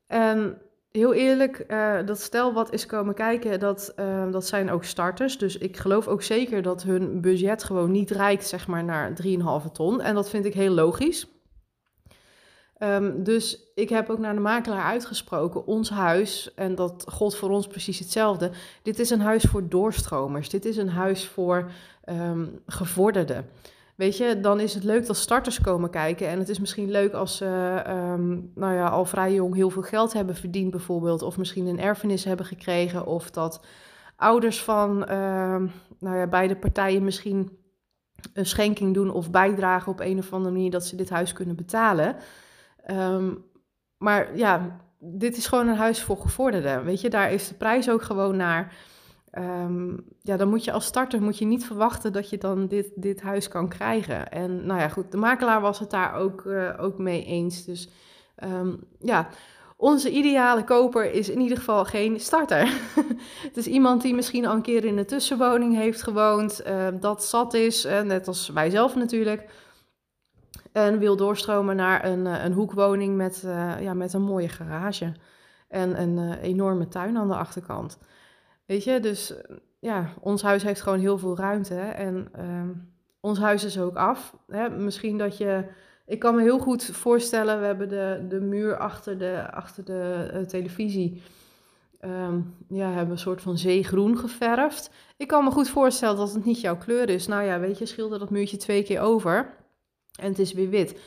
En 0.06 0.58
heel 0.96 1.14
eerlijk, 1.14 1.64
uh, 1.68 2.06
dat 2.06 2.20
stel 2.20 2.52
wat 2.52 2.72
is 2.72 2.86
komen 2.86 3.14
kijken, 3.14 3.60
dat, 3.60 3.92
uh, 3.98 4.32
dat 4.32 4.46
zijn 4.46 4.70
ook 4.70 4.84
starters. 4.84 5.38
Dus 5.38 5.58
ik 5.58 5.76
geloof 5.76 6.08
ook 6.08 6.22
zeker 6.22 6.62
dat 6.62 6.82
hun 6.82 7.20
budget 7.20 7.64
gewoon 7.64 7.90
niet 7.90 8.10
reikt, 8.10 8.46
zeg 8.46 8.66
maar, 8.66 8.84
naar 8.84 9.14
3,5 9.14 9.72
ton. 9.72 10.00
En 10.00 10.14
dat 10.14 10.30
vind 10.30 10.44
ik 10.44 10.54
heel 10.54 10.72
logisch. 10.72 11.26
Um, 12.78 13.22
dus 13.22 13.72
ik 13.74 13.88
heb 13.88 14.10
ook 14.10 14.18
naar 14.18 14.34
de 14.34 14.40
makelaar 14.40 14.84
uitgesproken, 14.84 15.66
ons 15.66 15.90
huis, 15.90 16.54
en 16.54 16.74
dat 16.74 17.04
gold 17.08 17.36
voor 17.36 17.50
ons 17.50 17.66
precies 17.66 17.98
hetzelfde. 17.98 18.50
Dit 18.82 18.98
is 18.98 19.10
een 19.10 19.20
huis 19.20 19.42
voor 19.42 19.68
doorstromers. 19.68 20.48
Dit 20.48 20.64
is 20.64 20.76
een 20.76 20.88
huis 20.88 21.26
voor 21.26 21.70
um, 22.08 22.58
gevorderden. 22.66 23.48
Weet 23.96 24.16
je, 24.16 24.40
dan 24.40 24.60
is 24.60 24.74
het 24.74 24.84
leuk 24.84 25.06
dat 25.06 25.16
starters 25.16 25.60
komen 25.60 25.90
kijken. 25.90 26.28
En 26.28 26.38
het 26.38 26.48
is 26.48 26.58
misschien 26.58 26.90
leuk 26.90 27.12
als 27.12 27.36
ze 27.36 27.82
um, 27.88 28.50
nou 28.54 28.74
ja, 28.74 28.88
al 28.88 29.04
vrij 29.04 29.34
jong 29.34 29.54
heel 29.54 29.70
veel 29.70 29.82
geld 29.82 30.12
hebben 30.12 30.34
verdiend, 30.34 30.70
bijvoorbeeld. 30.70 31.22
Of 31.22 31.36
misschien 31.38 31.66
een 31.66 31.80
erfenis 31.80 32.24
hebben 32.24 32.46
gekregen. 32.46 33.06
Of 33.06 33.30
dat 33.30 33.60
ouders 34.16 34.62
van 34.62 35.00
uh, 35.02 35.62
nou 35.98 36.16
ja, 36.16 36.26
beide 36.26 36.56
partijen 36.56 37.04
misschien 37.04 37.58
een 38.32 38.46
schenking 38.46 38.94
doen 38.94 39.10
of 39.10 39.30
bijdragen 39.30 39.92
op 39.92 40.00
een 40.00 40.18
of 40.18 40.32
andere 40.32 40.54
manier 40.54 40.70
dat 40.70 40.86
ze 40.86 40.96
dit 40.96 41.10
huis 41.10 41.32
kunnen 41.32 41.56
betalen. 41.56 42.16
Um, 42.90 43.44
maar 43.96 44.36
ja, 44.36 44.80
dit 44.98 45.36
is 45.36 45.46
gewoon 45.46 45.68
een 45.68 45.76
huis 45.76 46.02
voor 46.02 46.16
gevorderden. 46.16 46.84
Weet 46.84 47.00
je, 47.00 47.10
daar 47.10 47.32
is 47.32 47.48
de 47.48 47.54
prijs 47.54 47.90
ook 47.90 48.02
gewoon 48.02 48.36
naar. 48.36 48.74
Ehm, 49.30 49.96
ja, 50.20 50.36
dan 50.36 50.48
moet 50.48 50.64
je 50.64 50.72
als 50.72 50.84
starter 50.84 51.22
moet 51.22 51.38
je 51.38 51.44
niet 51.44 51.64
verwachten 51.64 52.12
dat 52.12 52.30
je 52.30 52.38
dan 52.38 52.66
dit, 52.66 52.90
dit 52.94 53.20
huis 53.22 53.48
kan 53.48 53.68
krijgen. 53.68 54.30
En 54.30 54.66
nou 54.66 54.80
ja, 54.80 54.88
goed, 54.88 55.10
de 55.10 55.16
makelaar 55.16 55.60
was 55.60 55.78
het 55.78 55.90
daar 55.90 56.14
ook, 56.14 56.44
uh, 56.44 56.72
ook 56.78 56.98
mee 56.98 57.24
eens. 57.24 57.64
Dus 57.64 57.88
um, 58.44 58.80
ja, 58.98 59.28
onze 59.76 60.10
ideale 60.10 60.64
koper 60.64 61.12
is 61.12 61.28
in 61.28 61.40
ieder 61.40 61.56
geval 61.56 61.84
geen 61.84 62.20
starter. 62.20 62.68
het 63.48 63.56
is 63.56 63.66
iemand 63.66 64.02
die 64.02 64.14
misschien 64.14 64.46
al 64.46 64.54
een 64.54 64.62
keer 64.62 64.84
in 64.84 64.98
een 64.98 65.06
tussenwoning 65.06 65.74
heeft 65.76 66.02
gewoond, 66.02 66.62
uh, 66.66 66.88
dat 67.00 67.24
zat 67.24 67.54
is, 67.54 67.86
uh, 67.86 68.00
net 68.00 68.28
als 68.28 68.48
wij 68.48 68.70
zelf 68.70 68.94
natuurlijk. 68.94 69.50
En 70.72 70.98
wil 70.98 71.16
doorstromen 71.16 71.76
naar 71.76 72.04
een, 72.04 72.26
een 72.26 72.52
hoekwoning 72.52 73.16
met, 73.16 73.42
ja, 73.80 73.94
met 73.94 74.12
een 74.12 74.22
mooie 74.22 74.48
garage 74.48 75.12
en 75.68 76.00
een 76.00 76.32
enorme 76.32 76.88
tuin 76.88 77.16
aan 77.16 77.28
de 77.28 77.36
achterkant. 77.36 77.98
Weet 78.66 78.84
je, 78.84 79.00
dus 79.00 79.34
ja, 79.78 80.08
ons 80.20 80.42
huis 80.42 80.62
heeft 80.62 80.80
gewoon 80.80 80.98
heel 80.98 81.18
veel 81.18 81.36
ruimte. 81.36 81.74
En 81.80 82.28
uh, 82.38 82.70
ons 83.20 83.38
huis 83.38 83.64
is 83.64 83.78
ook 83.78 83.96
af. 83.96 84.36
Hè? 84.46 84.70
Misschien 84.70 85.18
dat 85.18 85.36
je. 85.36 85.64
Ik 86.06 86.18
kan 86.18 86.34
me 86.34 86.42
heel 86.42 86.58
goed 86.58 86.84
voorstellen, 86.84 87.60
we 87.60 87.66
hebben 87.66 87.88
de, 87.88 88.24
de 88.28 88.40
muur 88.40 88.76
achter 88.76 89.18
de, 89.18 89.50
achter 89.50 89.84
de 89.84 90.30
uh, 90.34 90.40
televisie. 90.40 91.22
Um, 92.04 92.54
ja, 92.68 92.90
hebben 92.90 93.10
een 93.10 93.18
soort 93.18 93.42
van 93.42 93.58
zeegroen 93.58 94.18
geverfd. 94.18 94.90
Ik 95.16 95.28
kan 95.28 95.44
me 95.44 95.50
goed 95.50 95.68
voorstellen 95.68 96.16
dat 96.16 96.34
het 96.34 96.44
niet 96.44 96.60
jouw 96.60 96.76
kleur 96.76 97.08
is. 97.08 97.26
Nou 97.26 97.42
ja, 97.42 97.60
weet 97.60 97.78
je, 97.78 97.86
schilder 97.86 98.18
dat 98.18 98.30
muurtje 98.30 98.56
twee 98.56 98.82
keer 98.82 99.00
over. 99.00 99.54
En 100.20 100.28
het 100.28 100.38
is 100.38 100.52
weer 100.52 100.68
wit. 100.68 101.00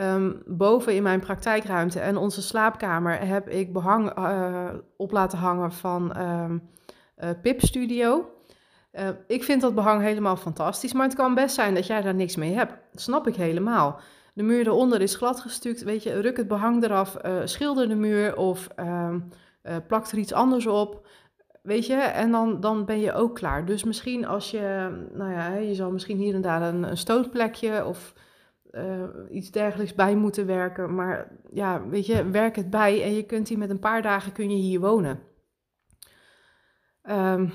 Um, 0.00 0.42
boven 0.46 0.94
in 0.94 1.02
mijn 1.02 1.20
praktijkruimte 1.20 2.00
en 2.00 2.16
onze 2.16 2.42
slaapkamer 2.42 3.26
heb 3.26 3.48
ik 3.48 3.72
behang 3.72 4.18
uh, 4.18 4.68
op 4.96 5.12
laten 5.12 5.38
hangen 5.38 5.72
van 5.72 6.16
uh, 7.20 7.30
Pip 7.42 7.60
Studio. 7.60 8.30
Uh, 8.92 9.08
ik 9.26 9.44
vind 9.44 9.60
dat 9.60 9.74
behang 9.74 10.02
helemaal 10.02 10.36
fantastisch, 10.36 10.92
maar 10.92 11.06
het 11.06 11.14
kan 11.14 11.34
best 11.34 11.54
zijn 11.54 11.74
dat 11.74 11.86
jij 11.86 12.02
daar 12.02 12.14
niks 12.14 12.36
mee 12.36 12.54
hebt. 12.54 12.72
Snap 12.94 13.26
ik 13.26 13.34
helemaal. 13.34 14.00
De 14.34 14.42
muur 14.42 14.66
eronder 14.66 15.00
is 15.00 15.14
glad 15.14 15.40
gestuukt, 15.40 15.82
weet 15.82 16.02
je, 16.02 16.20
ruk 16.20 16.36
het 16.36 16.48
behang 16.48 16.84
eraf, 16.84 17.16
uh, 17.26 17.40
schilder 17.44 17.88
de 17.88 17.94
muur 17.94 18.36
of 18.36 18.68
uh, 18.80 19.14
plak 19.86 20.06
er 20.06 20.18
iets 20.18 20.32
anders 20.32 20.66
op. 20.66 21.06
Weet 21.62 21.86
je, 21.86 21.94
en 21.94 22.30
dan, 22.30 22.60
dan 22.60 22.84
ben 22.84 23.00
je 23.00 23.12
ook 23.12 23.34
klaar. 23.34 23.64
Dus 23.64 23.84
misschien 23.84 24.26
als 24.26 24.50
je, 24.50 24.90
nou 25.12 25.32
ja, 25.32 25.54
je 25.54 25.74
zal 25.74 25.90
misschien 25.90 26.18
hier 26.18 26.34
en 26.34 26.40
daar 26.40 26.62
een, 26.62 26.82
een 26.82 26.96
stootplekje 26.96 27.84
of 27.84 28.14
iets 29.30 29.50
dergelijks 29.50 29.94
bij 29.94 30.14
moeten 30.14 30.46
werken. 30.46 30.94
Maar 30.94 31.30
ja, 31.52 31.88
weet 31.88 32.06
je, 32.06 32.30
werk 32.30 32.56
het 32.56 32.70
bij 32.70 33.02
en 33.02 33.14
je 33.14 33.22
kunt 33.22 33.48
hier 33.48 33.58
met 33.58 33.70
een 33.70 33.78
paar 33.78 34.02
dagen 34.02 34.32
kun 34.32 34.50
je 34.50 34.56
hier 34.56 34.80
wonen. 34.80 35.20
Um, 37.10 37.52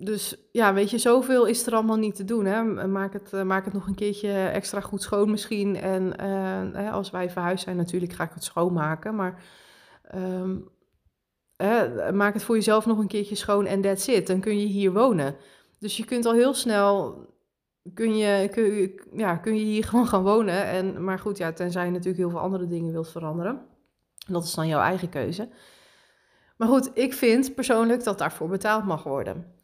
dus 0.00 0.48
ja, 0.52 0.74
weet 0.74 0.90
je, 0.90 0.98
zoveel 0.98 1.46
is 1.46 1.66
er 1.66 1.74
allemaal 1.74 1.96
niet 1.96 2.14
te 2.14 2.24
doen. 2.24 2.44
Hè? 2.44 2.86
Maak, 2.86 3.12
het, 3.12 3.32
uh, 3.32 3.42
maak 3.42 3.64
het 3.64 3.74
nog 3.74 3.86
een 3.86 3.94
keertje 3.94 4.30
extra 4.30 4.80
goed 4.80 5.02
schoon 5.02 5.30
misschien. 5.30 5.76
En 5.76 6.12
uh, 6.74 6.92
als 6.92 7.10
wij 7.10 7.30
verhuisd 7.30 7.64
zijn, 7.64 7.76
natuurlijk 7.76 8.12
ga 8.12 8.24
ik 8.24 8.30
het 8.34 8.44
schoonmaken. 8.44 9.14
Maar 9.14 9.42
um, 10.14 10.68
maak 12.12 12.34
het 12.34 12.42
voor 12.42 12.54
jezelf 12.54 12.86
nog 12.86 12.98
een 12.98 13.06
keertje 13.06 13.34
schoon 13.34 13.66
en 13.66 13.80
that's 13.80 14.06
it. 14.06 14.26
Dan 14.26 14.40
kun 14.40 14.58
je 14.58 14.66
hier 14.66 14.92
wonen. 14.92 15.36
Dus 15.78 15.96
je 15.96 16.04
kunt 16.04 16.26
al 16.26 16.32
heel 16.32 16.54
snel, 16.54 17.16
kun 17.94 18.16
je, 18.16 18.48
kun, 18.48 18.92
ja, 19.18 19.36
kun 19.36 19.56
je 19.56 19.64
hier 19.64 19.84
gewoon 19.88 20.06
gaan 20.06 20.22
wonen. 20.22 20.64
En, 20.64 21.04
maar 21.04 21.18
goed, 21.18 21.38
ja, 21.38 21.52
tenzij 21.52 21.84
je 21.84 21.90
natuurlijk 21.90 22.18
heel 22.18 22.30
veel 22.30 22.40
andere 22.40 22.66
dingen 22.66 22.92
wilt 22.92 23.10
veranderen. 23.10 23.60
Dat 24.26 24.44
is 24.44 24.54
dan 24.54 24.68
jouw 24.68 24.80
eigen 24.80 25.08
keuze. 25.08 25.48
Maar 26.58 26.68
goed, 26.68 26.90
ik 26.94 27.14
vind 27.14 27.54
persoonlijk 27.54 28.04
dat 28.04 28.18
daarvoor 28.18 28.48
betaald 28.48 28.84
mag 28.84 29.02
worden. 29.02 29.56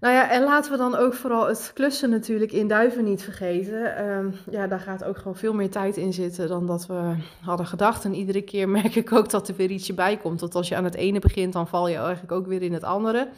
Nou 0.00 0.14
ja, 0.14 0.30
en 0.30 0.42
laten 0.42 0.72
we 0.72 0.78
dan 0.78 0.94
ook 0.94 1.14
vooral 1.14 1.46
het 1.46 1.70
klussen 1.74 2.10
natuurlijk 2.10 2.52
in 2.52 2.68
duiven 2.68 3.04
niet 3.04 3.22
vergeten. 3.22 4.08
Um, 4.08 4.34
ja, 4.50 4.66
daar 4.66 4.80
gaat 4.80 5.04
ook 5.04 5.16
gewoon 5.16 5.36
veel 5.36 5.54
meer 5.54 5.70
tijd 5.70 5.96
in 5.96 6.12
zitten 6.12 6.48
dan 6.48 6.66
dat 6.66 6.86
we 6.86 7.14
hadden 7.40 7.66
gedacht. 7.66 8.04
En 8.04 8.14
iedere 8.14 8.42
keer 8.42 8.68
merk 8.78 8.94
ik 8.94 9.12
ook 9.12 9.30
dat 9.30 9.48
er 9.48 9.56
weer 9.56 9.70
ietsje 9.70 9.94
bij 9.94 10.16
komt. 10.16 10.40
Dat 10.40 10.54
als 10.54 10.68
je 10.68 10.76
aan 10.76 10.84
het 10.84 10.94
ene 10.94 11.18
begint, 11.18 11.52
dan 11.52 11.68
val 11.68 11.88
je 11.88 11.96
eigenlijk 11.96 12.32
ook 12.32 12.46
weer 12.46 12.62
in 12.62 12.72
het 12.72 12.84
andere. 12.84 13.28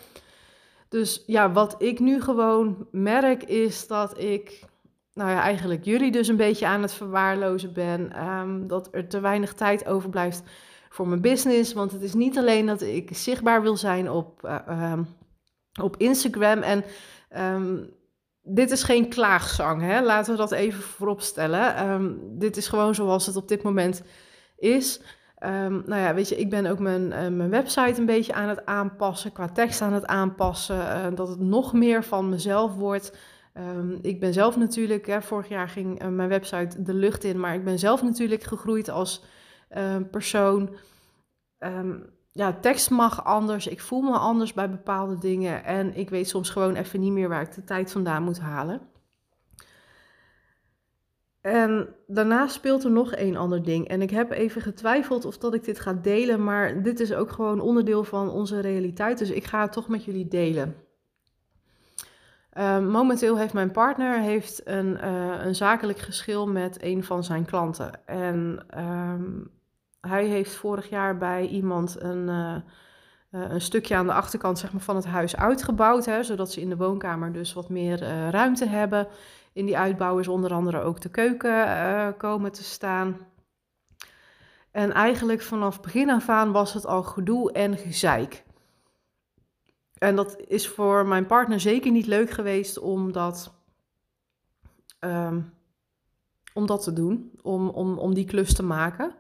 Dus 0.88 1.22
ja, 1.26 1.52
wat 1.52 1.74
ik 1.78 2.00
nu 2.00 2.20
gewoon 2.20 2.86
merk 2.90 3.42
is 3.42 3.86
dat 3.86 4.18
ik, 4.18 4.64
nou 5.14 5.30
ja, 5.30 5.40
eigenlijk 5.40 5.84
jullie 5.84 6.12
dus 6.12 6.28
een 6.28 6.36
beetje 6.36 6.66
aan 6.66 6.82
het 6.82 6.92
verwaarlozen 6.92 7.72
ben. 7.72 8.28
Um, 8.28 8.68
dat 8.68 8.88
er 8.90 9.08
te 9.08 9.20
weinig 9.20 9.52
tijd 9.52 9.86
overblijft 9.86 10.42
voor 10.92 11.08
mijn 11.08 11.20
business. 11.20 11.72
Want 11.72 11.92
het 11.92 12.02
is 12.02 12.14
niet 12.14 12.38
alleen 12.38 12.66
dat 12.66 12.82
ik 12.82 13.16
zichtbaar 13.16 13.62
wil 13.62 13.76
zijn 13.76 14.10
op, 14.10 14.42
uh, 14.68 14.98
op 15.80 15.96
Instagram. 15.96 16.62
En 16.62 16.84
um, 17.54 17.90
dit 18.42 18.70
is 18.70 18.82
geen 18.82 19.08
klaagzang, 19.08 19.82
hè? 19.82 20.02
laten 20.02 20.32
we 20.32 20.38
dat 20.38 20.52
even 20.52 20.82
voorop 20.82 21.20
stellen. 21.20 21.90
Um, 21.90 22.20
dit 22.38 22.56
is 22.56 22.68
gewoon 22.68 22.94
zoals 22.94 23.26
het 23.26 23.36
op 23.36 23.48
dit 23.48 23.62
moment 23.62 24.02
is. 24.56 25.00
Um, 25.44 25.82
nou 25.86 26.00
ja, 26.00 26.14
weet 26.14 26.28
je, 26.28 26.36
ik 26.36 26.50
ben 26.50 26.66
ook 26.66 26.78
mijn, 26.78 27.02
uh, 27.02 27.28
mijn 27.28 27.50
website 27.50 28.00
een 28.00 28.06
beetje 28.06 28.34
aan 28.34 28.48
het 28.48 28.66
aanpassen, 28.66 29.32
qua 29.32 29.48
tekst 29.48 29.80
aan 29.80 29.92
het 29.92 30.06
aanpassen, 30.06 30.76
uh, 30.76 31.06
dat 31.14 31.28
het 31.28 31.40
nog 31.40 31.72
meer 31.72 32.04
van 32.04 32.28
mezelf 32.28 32.74
wordt. 32.74 33.16
Ik 34.00 34.20
ben 34.20 34.32
zelf 34.32 34.56
natuurlijk, 34.56 35.06
hè, 35.06 35.22
vorig 35.22 35.48
jaar 35.48 35.68
ging 35.68 36.08
mijn 36.08 36.28
website 36.28 36.82
de 36.82 36.94
lucht 36.94 37.24
in, 37.24 37.40
maar 37.40 37.54
ik 37.54 37.64
ben 37.64 37.78
zelf 37.78 38.02
natuurlijk 38.02 38.42
gegroeid 38.42 38.90
als 38.90 39.24
persoon. 40.10 40.76
Um, 41.58 42.12
ja, 42.32 42.52
tekst 42.52 42.90
mag 42.90 43.24
anders. 43.24 43.66
Ik 43.66 43.80
voel 43.80 44.00
me 44.00 44.16
anders 44.16 44.52
bij 44.52 44.70
bepaalde 44.70 45.18
dingen. 45.18 45.64
En 45.64 45.96
ik 45.96 46.10
weet 46.10 46.28
soms 46.28 46.50
gewoon 46.50 46.74
even 46.74 47.00
niet 47.00 47.12
meer 47.12 47.28
waar 47.28 47.42
ik 47.42 47.54
de 47.54 47.64
tijd 47.64 47.92
vandaan 47.92 48.22
moet 48.22 48.40
halen. 48.40 48.80
En 51.40 51.88
daarnaast 52.06 52.54
speelt 52.54 52.84
er 52.84 52.90
nog 52.90 53.12
één 53.12 53.36
ander 53.36 53.62
ding. 53.62 53.88
En 53.88 54.02
ik 54.02 54.10
heb 54.10 54.30
even 54.30 54.62
getwijfeld 54.62 55.24
of 55.24 55.38
dat 55.38 55.54
ik 55.54 55.64
dit 55.64 55.80
ga 55.80 55.92
delen. 55.92 56.44
Maar 56.44 56.82
dit 56.82 57.00
is 57.00 57.14
ook 57.14 57.30
gewoon 57.30 57.60
onderdeel 57.60 58.04
van 58.04 58.30
onze 58.30 58.60
realiteit. 58.60 59.18
Dus 59.18 59.30
ik 59.30 59.44
ga 59.44 59.60
het 59.60 59.72
toch 59.72 59.88
met 59.88 60.04
jullie 60.04 60.28
delen. 60.28 60.76
Uh, 62.58 62.78
momenteel 62.78 63.38
heeft 63.38 63.52
mijn 63.52 63.70
partner 63.70 64.20
heeft 64.20 64.66
een, 64.66 64.98
uh, 65.04 65.44
een 65.44 65.54
zakelijk 65.54 65.98
geschil 65.98 66.48
met 66.48 66.82
een 66.82 67.04
van 67.04 67.24
zijn 67.24 67.44
klanten. 67.44 68.06
En 68.06 68.66
hij 70.08 70.26
heeft 70.26 70.54
vorig 70.54 70.88
jaar 70.88 71.18
bij 71.18 71.46
iemand 71.46 72.02
een, 72.02 72.28
uh, 72.28 72.56
een 73.30 73.60
stukje 73.60 73.96
aan 73.96 74.06
de 74.06 74.12
achterkant 74.12 74.58
zeg 74.58 74.72
maar, 74.72 74.82
van 74.82 74.96
het 74.96 75.06
huis 75.06 75.36
uitgebouwd. 75.36 76.04
Hè, 76.04 76.22
zodat 76.22 76.52
ze 76.52 76.60
in 76.60 76.68
de 76.68 76.76
woonkamer 76.76 77.32
dus 77.32 77.52
wat 77.52 77.68
meer 77.68 78.02
uh, 78.02 78.28
ruimte 78.28 78.66
hebben. 78.66 79.08
In 79.52 79.66
die 79.66 79.78
uitbouw 79.78 80.18
is 80.18 80.28
onder 80.28 80.52
andere 80.52 80.80
ook 80.80 81.00
de 81.00 81.08
keuken 81.08 82.16
komen 82.16 82.52
te 82.52 82.64
staan. 82.64 83.16
En 84.70 84.92
eigenlijk 84.92 85.42
vanaf 85.42 85.80
begin 85.80 86.10
af 86.10 86.28
aan 86.28 86.52
was 86.52 86.74
het 86.74 86.86
al 86.86 87.02
gedoe 87.02 87.52
en 87.52 87.76
gezeik. 87.76 88.44
En 89.98 90.16
dat 90.16 90.36
is 90.46 90.68
voor 90.68 91.06
mijn 91.06 91.26
partner 91.26 91.60
zeker 91.60 91.90
niet 91.90 92.06
leuk 92.06 92.30
geweest 92.30 92.78
om 92.78 93.12
dat, 93.12 93.54
um, 95.00 95.52
om 96.54 96.66
dat 96.66 96.82
te 96.82 96.92
doen, 96.92 97.30
om, 97.42 97.68
om, 97.68 97.98
om 97.98 98.14
die 98.14 98.24
klus 98.24 98.54
te 98.54 98.62
maken. 98.62 99.14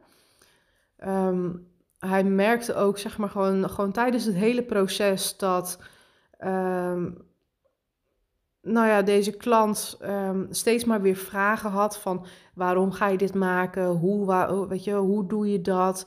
Um, 1.06 1.70
hij 1.98 2.24
merkte 2.24 2.74
ook, 2.74 2.98
zeg 2.98 3.18
maar, 3.18 3.30
gewoon, 3.30 3.70
gewoon 3.70 3.92
tijdens 3.92 4.24
het 4.24 4.34
hele 4.34 4.62
proces 4.62 5.36
dat. 5.36 5.78
Um, 6.44 7.30
nou 8.62 8.86
ja, 8.86 9.02
deze 9.02 9.30
klant 9.30 9.98
um, 10.02 10.46
steeds 10.50 10.84
maar 10.84 11.00
weer 11.00 11.16
vragen 11.16 11.70
had 11.70 11.98
van 11.98 12.26
waarom 12.54 12.92
ga 12.92 13.08
je 13.08 13.18
dit 13.18 13.34
maken? 13.34 13.86
Hoe, 13.86 14.26
waar, 14.26 14.68
weet 14.68 14.84
je, 14.84 14.94
hoe 14.94 15.26
doe 15.26 15.50
je 15.50 15.60
dat? 15.60 16.06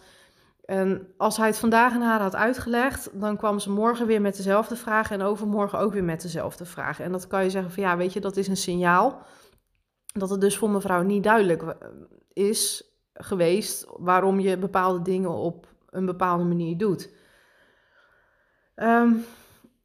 En 0.66 1.08
als 1.18 1.38
hij 1.38 1.48
het 1.48 1.58
vandaag 1.58 1.94
aan 1.94 2.02
haar 2.02 2.22
had 2.22 2.36
uitgelegd, 2.36 3.10
dan 3.14 3.38
kwam 3.38 3.60
ze 3.60 3.72
morgen 3.72 4.08
weer 4.08 4.22
met 4.22 4.36
dezelfde 4.36 4.76
vraag 4.76 5.12
en 5.12 5.22
overmorgen 5.22 5.80
ook 5.80 5.94
weer 5.94 6.04
met 6.04 6.22
dezelfde 6.22 6.66
vraag. 6.66 7.00
En 7.00 7.12
dat 7.12 7.28
kan 7.28 7.44
je 7.44 7.50
zeggen 7.50 7.72
van 7.72 7.84
ja, 7.84 7.98
weet 7.98 8.14
je, 8.14 8.20
dat 8.20 8.38
is 8.38 8.48
een 8.48 8.58
signaal 8.58 9.22
dat 10.06 10.30
het 10.30 10.42
dus 10.42 10.58
voor 10.58 10.70
mevrouw 10.70 11.02
niet 11.02 11.24
duidelijk 11.24 11.76
is 12.34 12.95
geweest 13.18 13.86
waarom 13.98 14.40
je 14.40 14.58
bepaalde 14.58 15.02
dingen 15.02 15.30
op 15.30 15.68
een 15.90 16.06
bepaalde 16.06 16.44
manier 16.44 16.78
doet. 16.78 17.14
Um, 18.76 19.26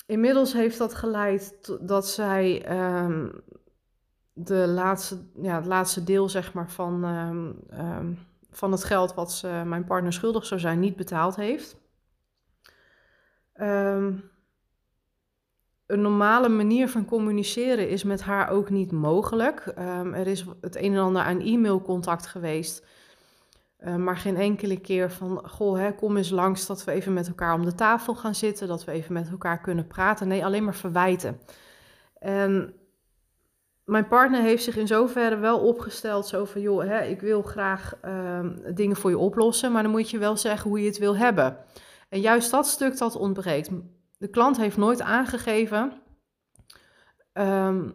inmiddels 0.07 0.53
heeft 0.53 0.79
dat 0.79 0.95
geleid 0.95 1.63
tot 1.63 1.89
dat 1.89 2.09
zij 2.09 2.71
um, 3.03 3.43
de 4.33 4.67
laatste, 4.69 5.19
ja, 5.43 5.57
het 5.57 5.67
laatste 5.67 6.05
deel 6.05 6.29
zeg 6.29 6.53
maar, 6.53 6.71
van, 6.71 7.05
um, 7.05 8.19
van 8.51 8.73
het 8.73 8.85
geld 8.85 9.15
wat 9.15 9.33
ze, 9.33 9.63
mijn 9.67 9.85
partner 9.85 10.13
schuldig 10.13 10.47
zou 10.47 10.61
zijn 10.61 10.81
niet 10.81 10.97
betaald 10.97 11.37
heeft. 11.37 11.79
een 15.87 16.01
normale 16.01 16.49
manier 16.49 16.89
van 16.89 17.05
communiceren 17.05 17.89
is 17.89 18.05
met 18.05 18.23
haar 18.23 18.49
ook 18.49 18.71
niet 18.71 18.93
mogelijk. 18.93 19.73
er 19.77 20.27
is 20.27 20.45
het 20.61 20.77
een 20.77 20.93
en 20.93 21.01
ander 21.01 21.23
aan 21.23 21.41
e-mailcontact 21.41 22.27
geweest 22.27 22.87
Uh, 23.85 23.97
maar 23.97 24.17
geen 24.17 24.37
enkele 24.37 24.81
keer 24.81 25.11
van, 25.11 25.49
goh, 25.49 25.79
hè, 25.79 25.95
kom 25.95 26.17
eens 26.17 26.31
langs 26.31 26.67
dat 26.67 26.85
we 26.85 26.93
even 26.93 27.13
met 27.13 27.29
elkaar 27.29 27.55
om 27.55 27.65
de 27.65 27.75
tafel 27.75 28.15
gaan 28.15 28.35
zitten, 28.35 28.69
dat 28.69 28.85
we 28.85 28.93
even 28.93 29.13
met 29.13 29.31
elkaar 29.31 29.61
kunnen 29.61 29.87
praten. 29.87 30.29
Nee, 30.29 30.45
alleen 30.45 30.65
maar 30.65 30.75
verwijten. 30.75 31.41
En 32.19 32.75
mijn 33.85 34.09
partner 34.09 34.43
heeft 34.43 34.63
zich 34.65 34.77
in 34.77 34.87
zoverre 34.87 35.37
wel 35.37 35.59
opgesteld, 35.59 36.27
zo 36.27 36.45
van, 36.45 36.61
joh, 36.61 36.85
hè, 36.85 37.01
ik 37.05 37.21
wil 37.21 37.43
graag 37.43 37.95
uh, 38.05 38.47
dingen 38.75 38.97
voor 38.97 39.11
je 39.11 39.19
oplossen, 39.19 39.73
maar 39.73 39.83
dan 39.83 39.93
moet 39.93 40.11
je 40.11 40.19
wel 40.19 40.37
zeggen 40.37 40.71
hoe 40.71 40.81
je 40.81 40.87
het 40.87 40.99
wil 40.99 41.17
hebben. 41.17 41.57
En 42.09 42.21
juist 42.21 42.51
dat 42.51 42.67
stuk 42.67 42.99
dat 42.99 43.17
ontbreekt. 43.17 43.71
De 44.19 44.29
klant 44.29 44.57
heeft 44.57 44.77
nooit 44.77 45.01
aangegeven 45.01 45.93
um, 47.33 47.93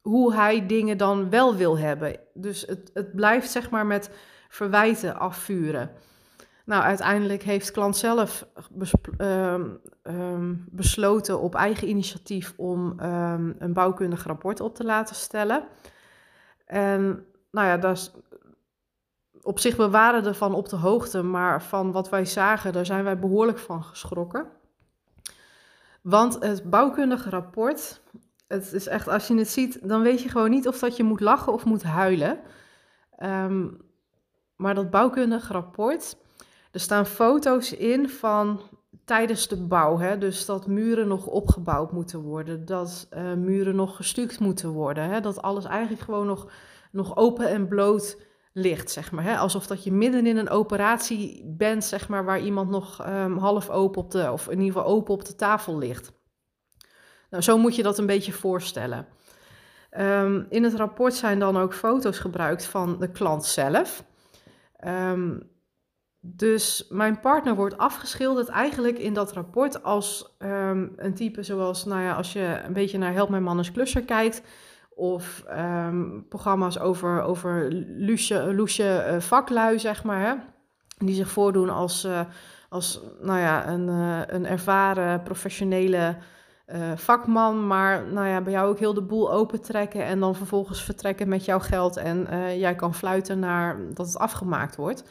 hoe 0.00 0.34
hij 0.34 0.66
dingen 0.66 0.98
dan 0.98 1.30
wel 1.30 1.56
wil 1.56 1.78
hebben. 1.78 2.20
Dus 2.34 2.62
het, 2.66 2.90
het 2.94 3.14
blijft 3.14 3.50
zeg 3.50 3.70
maar 3.70 3.86
met 3.86 4.10
verwijten 4.54 5.16
afvuren. 5.16 5.90
Nou, 6.64 6.82
uiteindelijk 6.82 7.42
heeft 7.42 7.70
klant 7.70 7.96
zelf 7.96 8.46
um, 9.18 9.80
um, 10.02 10.64
besloten 10.70 11.40
op 11.40 11.54
eigen 11.54 11.88
initiatief 11.88 12.54
om 12.56 13.00
um, 13.00 13.54
een 13.58 13.72
bouwkundig 13.72 14.24
rapport 14.24 14.60
op 14.60 14.74
te 14.74 14.84
laten 14.84 15.16
stellen. 15.16 15.64
En 16.66 17.26
nou 17.50 17.66
ja, 17.66 17.76
dat 17.76 17.96
is, 17.96 18.12
op 19.42 19.58
zich 19.58 19.76
we 19.76 19.90
waren 19.90 20.26
ervan 20.26 20.54
op 20.54 20.68
de 20.68 20.76
hoogte, 20.76 21.22
maar 21.22 21.62
van 21.62 21.92
wat 21.92 22.08
wij 22.08 22.24
zagen, 22.24 22.72
daar 22.72 22.86
zijn 22.86 23.04
wij 23.04 23.18
behoorlijk 23.18 23.58
van 23.58 23.84
geschrokken. 23.84 24.46
Want 26.02 26.36
het 26.40 26.70
bouwkundige 26.70 27.30
rapport, 27.30 28.00
het 28.46 28.72
is 28.72 28.86
echt, 28.86 29.08
als 29.08 29.26
je 29.26 29.34
het 29.34 29.48
ziet, 29.50 29.88
dan 29.88 30.02
weet 30.02 30.22
je 30.22 30.28
gewoon 30.28 30.50
niet 30.50 30.68
of 30.68 30.78
dat 30.78 30.96
je 30.96 31.04
moet 31.04 31.20
lachen 31.20 31.52
of 31.52 31.64
moet 31.64 31.82
huilen. 31.82 32.38
Maar 34.64 34.74
dat 34.74 34.90
bouwkundige 34.90 35.52
rapport, 35.52 36.16
er 36.72 36.80
staan 36.80 37.06
foto's 37.06 37.72
in 37.72 38.08
van 38.08 38.60
tijdens 39.04 39.48
de 39.48 39.56
bouw. 39.56 39.98
Hè? 39.98 40.18
Dus 40.18 40.46
dat 40.46 40.66
muren 40.66 41.08
nog 41.08 41.26
opgebouwd 41.26 41.92
moeten 41.92 42.20
worden, 42.20 42.64
dat 42.64 43.08
uh, 43.16 43.32
muren 43.32 43.76
nog 43.76 43.96
gestuukt 43.96 44.40
moeten 44.40 44.70
worden. 44.70 45.04
Hè? 45.04 45.20
Dat 45.20 45.42
alles 45.42 45.64
eigenlijk 45.64 46.02
gewoon 46.02 46.26
nog, 46.26 46.50
nog 46.92 47.16
open 47.16 47.48
en 47.48 47.68
bloot 47.68 48.16
ligt, 48.52 48.90
zeg 48.90 49.12
maar. 49.12 49.24
Hè? 49.24 49.36
Alsof 49.36 49.66
dat 49.66 49.84
je 49.84 49.92
midden 49.92 50.26
in 50.26 50.36
een 50.36 50.50
operatie 50.50 51.42
bent, 51.46 51.84
zeg 51.84 52.08
maar, 52.08 52.24
waar 52.24 52.40
iemand 52.40 52.70
nog 52.70 53.06
um, 53.06 53.38
half 53.38 53.70
open 53.70 54.02
op 54.02 54.10
de, 54.10 54.32
of 54.32 54.48
in 54.48 54.60
ieder 54.60 54.72
geval 54.72 54.92
open 54.92 55.14
op 55.14 55.24
de 55.24 55.34
tafel 55.34 55.78
ligt. 55.78 56.12
Nou, 57.30 57.42
zo 57.42 57.58
moet 57.58 57.76
je 57.76 57.82
dat 57.82 57.98
een 57.98 58.06
beetje 58.06 58.32
voorstellen. 58.32 59.06
Um, 59.98 60.46
in 60.48 60.64
het 60.64 60.74
rapport 60.74 61.14
zijn 61.14 61.38
dan 61.38 61.56
ook 61.56 61.74
foto's 61.74 62.18
gebruikt 62.18 62.64
van 62.64 62.98
de 62.98 63.10
klant 63.10 63.44
zelf. 63.44 64.04
Um, 64.86 65.52
dus 66.26 66.86
mijn 66.88 67.20
partner 67.20 67.54
wordt 67.54 67.78
afgeschilderd 67.78 68.48
eigenlijk 68.48 68.98
in 68.98 69.14
dat 69.14 69.32
rapport 69.32 69.82
als 69.82 70.36
um, 70.38 70.92
een 70.96 71.14
type 71.14 71.42
zoals, 71.42 71.84
nou 71.84 72.02
ja, 72.02 72.14
als 72.14 72.32
je 72.32 72.60
een 72.66 72.72
beetje 72.72 72.98
naar 72.98 73.12
Help 73.12 73.28
Mijn 73.28 73.42
Man 73.42 73.58
is 73.58 73.72
Klusser 73.72 74.02
kijkt, 74.02 74.42
of 74.94 75.44
um, 75.50 76.26
programma's 76.28 76.78
over, 76.78 77.22
over 77.22 77.74
loesje, 77.98 79.10
uh, 79.12 79.20
vaklui, 79.20 79.78
zeg 79.78 80.04
maar, 80.04 80.20
hè, 80.20 80.34
die 80.98 81.14
zich 81.14 81.30
voordoen 81.30 81.68
als, 81.68 82.04
uh, 82.04 82.20
als 82.68 83.00
nou 83.20 83.38
ja, 83.38 83.68
een, 83.68 83.88
uh, 83.88 84.20
een 84.26 84.46
ervaren 84.46 85.22
professionele 85.22 86.16
vakman, 86.94 87.66
maar 87.66 88.06
nou 88.12 88.26
ja, 88.26 88.40
bij 88.40 88.52
jou 88.52 88.68
ook 88.68 88.78
heel 88.78 88.94
de 88.94 89.02
boel 89.02 89.32
opentrekken 89.32 90.04
en 90.04 90.20
dan 90.20 90.34
vervolgens 90.34 90.82
vertrekken 90.82 91.28
met 91.28 91.44
jouw 91.44 91.60
geld 91.60 91.96
en 91.96 92.26
jij 92.58 92.74
kan 92.74 92.94
fluiten 92.94 93.38
naar 93.38 93.94
dat 93.94 94.06
het 94.06 94.18
afgemaakt 94.18 94.76
wordt. 94.76 95.04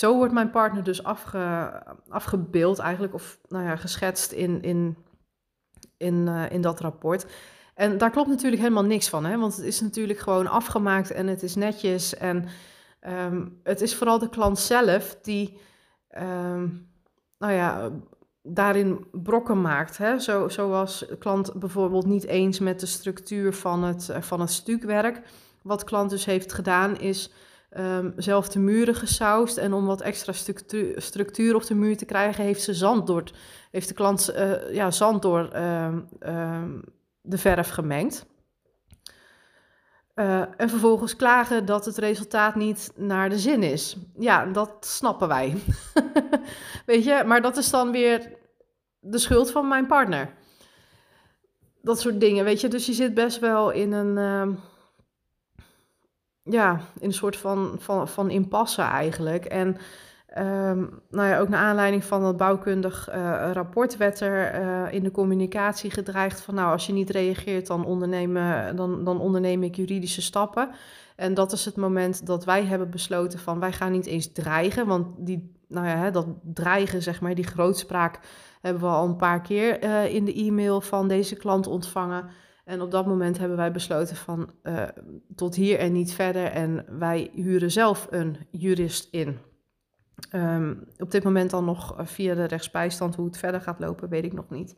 Zo 0.00 0.16
wordt 0.16 0.32
mijn 0.32 0.50
partner 0.50 0.82
dus 0.82 1.04
afge, 1.04 1.72
afgebeeld 2.08 2.78
eigenlijk, 2.78 3.14
of 3.14 3.38
nou 3.48 3.64
ja, 3.64 3.76
geschetst 3.76 4.32
in, 4.32 4.62
in, 4.62 4.96
in, 5.96 6.26
uh, 6.26 6.50
in 6.50 6.60
dat 6.60 6.80
rapport. 6.80 7.26
En 7.74 7.98
daar 7.98 8.10
klopt 8.10 8.28
natuurlijk 8.28 8.62
helemaal 8.62 8.84
niks 8.84 9.08
van, 9.08 9.24
hè? 9.24 9.38
want 9.38 9.56
het 9.56 9.64
is 9.64 9.80
natuurlijk 9.80 10.18
gewoon 10.18 10.46
afgemaakt 10.46 11.10
en 11.10 11.26
het 11.26 11.42
is 11.42 11.54
netjes. 11.54 12.16
En 12.16 12.48
um, 13.00 13.60
het 13.62 13.80
is 13.80 13.96
vooral 13.96 14.18
de 14.18 14.28
klant 14.28 14.58
zelf 14.58 15.18
die, 15.22 15.58
um, 16.18 16.90
nou 17.38 17.52
ja, 17.52 17.90
daarin 18.42 19.06
brokken 19.12 19.60
maakt. 19.60 19.98
Hè? 19.98 20.18
Zo, 20.18 20.48
zoals 20.48 21.04
de 21.08 21.18
klant 21.18 21.52
bijvoorbeeld 21.54 22.06
niet 22.06 22.24
eens 22.24 22.58
met 22.58 22.80
de 22.80 22.86
structuur 22.86 23.52
van 23.52 23.82
het, 23.82 24.10
van 24.20 24.40
het 24.40 24.50
stukwerk. 24.50 25.22
Wat 25.62 25.84
klant 25.84 26.10
dus 26.10 26.24
heeft 26.24 26.52
gedaan 26.52 26.98
is 26.98 27.32
um, 27.78 28.12
zelf 28.16 28.48
de 28.48 28.58
muren 28.58 28.94
gesausd. 28.94 29.56
En 29.56 29.72
om 29.72 29.86
wat 29.86 30.00
extra 30.00 30.32
structuur, 30.32 31.02
structuur 31.02 31.54
op 31.54 31.66
de 31.66 31.74
muur 31.74 31.96
te 31.96 32.04
krijgen, 32.04 32.44
heeft 32.44 32.62
ze 32.62 32.74
zand 32.74 33.06
door, 33.06 33.24
heeft 33.70 33.88
de 33.88 33.94
klant 33.94 34.32
uh, 34.36 34.72
ja, 34.74 34.90
zand 34.90 35.22
door 35.22 35.50
uh, 35.54 35.94
de 37.20 37.38
verf 37.38 37.68
gemengd. 37.68 38.26
Uh, 40.20 40.42
en 40.56 40.68
vervolgens 40.68 41.16
klagen 41.16 41.66
dat 41.66 41.84
het 41.84 41.98
resultaat 41.98 42.54
niet 42.54 42.92
naar 42.96 43.28
de 43.28 43.38
zin 43.38 43.62
is. 43.62 43.96
Ja, 44.18 44.44
dat 44.46 44.70
snappen 44.80 45.28
wij. 45.28 45.56
Weet 46.86 47.04
je, 47.04 47.22
maar 47.26 47.42
dat 47.42 47.56
is 47.56 47.70
dan 47.70 47.90
weer 47.90 48.32
de 48.98 49.18
schuld 49.18 49.50
van 49.50 49.68
mijn 49.68 49.86
partner. 49.86 50.34
Dat 51.82 52.00
soort 52.00 52.20
dingen, 52.20 52.44
weet 52.44 52.60
je. 52.60 52.68
Dus 52.68 52.86
je 52.86 52.92
zit 52.92 53.14
best 53.14 53.38
wel 53.38 53.70
in 53.70 53.92
een 53.92 54.18
ehm, 54.18 54.52
ja, 56.42 56.80
in 56.98 57.06
een 57.06 57.12
soort 57.12 57.36
van, 57.36 57.76
van, 57.78 58.08
van 58.08 58.30
impasse 58.30 58.82
eigenlijk. 58.82 59.44
En 59.44 59.76
um, 60.38 61.00
nou 61.10 61.28
ja, 61.28 61.38
ook 61.38 61.48
naar 61.48 61.60
aanleiding 61.60 62.04
van 62.04 62.20
dat 62.22 62.36
bouwkundig 62.36 63.08
uh, 63.08 63.50
rapport 63.52 63.96
werd 63.96 64.20
er 64.20 64.60
uh, 64.60 64.92
in 64.92 65.02
de 65.02 65.10
communicatie 65.10 65.90
gedreigd 65.90 66.40
van 66.40 66.54
nou, 66.54 66.72
als 66.72 66.86
je 66.86 66.92
niet 66.92 67.10
reageert, 67.10 67.66
dan, 67.66 67.84
ondernemen, 67.84 68.76
dan, 68.76 69.04
dan 69.04 69.20
onderneem 69.20 69.62
ik 69.62 69.76
juridische 69.76 70.22
stappen. 70.22 70.70
En 71.16 71.34
dat 71.34 71.52
is 71.52 71.64
het 71.64 71.76
moment 71.76 72.26
dat 72.26 72.44
wij 72.44 72.64
hebben 72.64 72.90
besloten 72.90 73.38
van 73.38 73.60
wij 73.60 73.72
gaan 73.72 73.92
niet 73.92 74.06
eens 74.06 74.32
dreigen, 74.32 74.86
want 74.86 75.06
die, 75.18 75.52
nou 75.68 75.86
ja, 75.86 76.10
dat 76.10 76.26
dreigen, 76.42 77.02
zeg 77.02 77.20
maar, 77.20 77.34
die 77.34 77.46
grootspraak 77.46 78.20
hebben 78.60 78.82
we 78.82 78.88
al 78.88 79.06
een 79.06 79.16
paar 79.16 79.40
keer 79.40 79.84
uh, 79.84 80.14
in 80.14 80.24
de 80.24 80.34
e-mail 80.34 80.80
van 80.80 81.08
deze 81.08 81.36
klant 81.36 81.66
ontvangen. 81.66 82.24
En 82.64 82.80
op 82.80 82.90
dat 82.90 83.06
moment 83.06 83.38
hebben 83.38 83.56
wij 83.56 83.72
besloten 83.72 84.16
van 84.16 84.50
tot 85.34 85.54
hier 85.54 85.78
en 85.78 85.92
niet 85.92 86.12
verder. 86.12 86.44
En 86.44 86.84
wij 86.98 87.30
huren 87.34 87.70
zelf 87.70 88.06
een 88.10 88.36
jurist 88.50 89.08
in. 89.10 89.38
Um, 90.34 90.84
op 90.98 91.10
dit 91.10 91.24
moment 91.24 91.50
dan 91.50 91.64
nog 91.64 91.98
eh, 91.98 92.06
via 92.06 92.34
de 92.34 92.44
rechtsbijstand. 92.44 93.14
Hoe 93.14 93.26
het 93.26 93.38
verder 93.38 93.60
gaat 93.60 93.80
lopen, 93.80 94.08
weet 94.08 94.24
ik 94.24 94.32
nog 94.32 94.50
niet. 94.50 94.76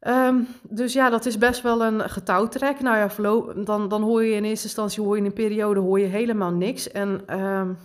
Um, 0.00 0.46
dus 0.62 0.92
ja, 0.92 1.10
dat 1.10 1.26
is 1.26 1.38
best 1.38 1.62
wel 1.62 1.84
een 1.84 2.10
getouwtrek. 2.10 2.80
Nou 2.80 2.96
ja, 2.96 3.62
dan, 3.64 3.88
dan 3.88 4.02
hoor 4.02 4.24
je 4.24 4.34
in 4.34 4.44
eerste 4.44 4.66
instantie 4.66 5.02
hoor 5.02 5.14
je 5.14 5.20
in 5.20 5.26
een 5.26 5.32
periode 5.32 5.80
hoor 5.80 6.00
je 6.00 6.06
helemaal 6.06 6.50
niks. 6.50 6.90
En 6.90 7.38
um, 7.40 7.78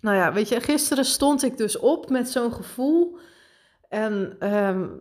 nou 0.00 0.16
ja, 0.16 0.32
weet 0.32 0.48
je, 0.48 0.60
gisteren 0.60 1.04
stond 1.04 1.42
ik 1.42 1.56
dus 1.56 1.78
op 1.78 2.10
met 2.10 2.30
zo'n 2.30 2.52
gevoel 2.52 3.18
en 3.88 4.36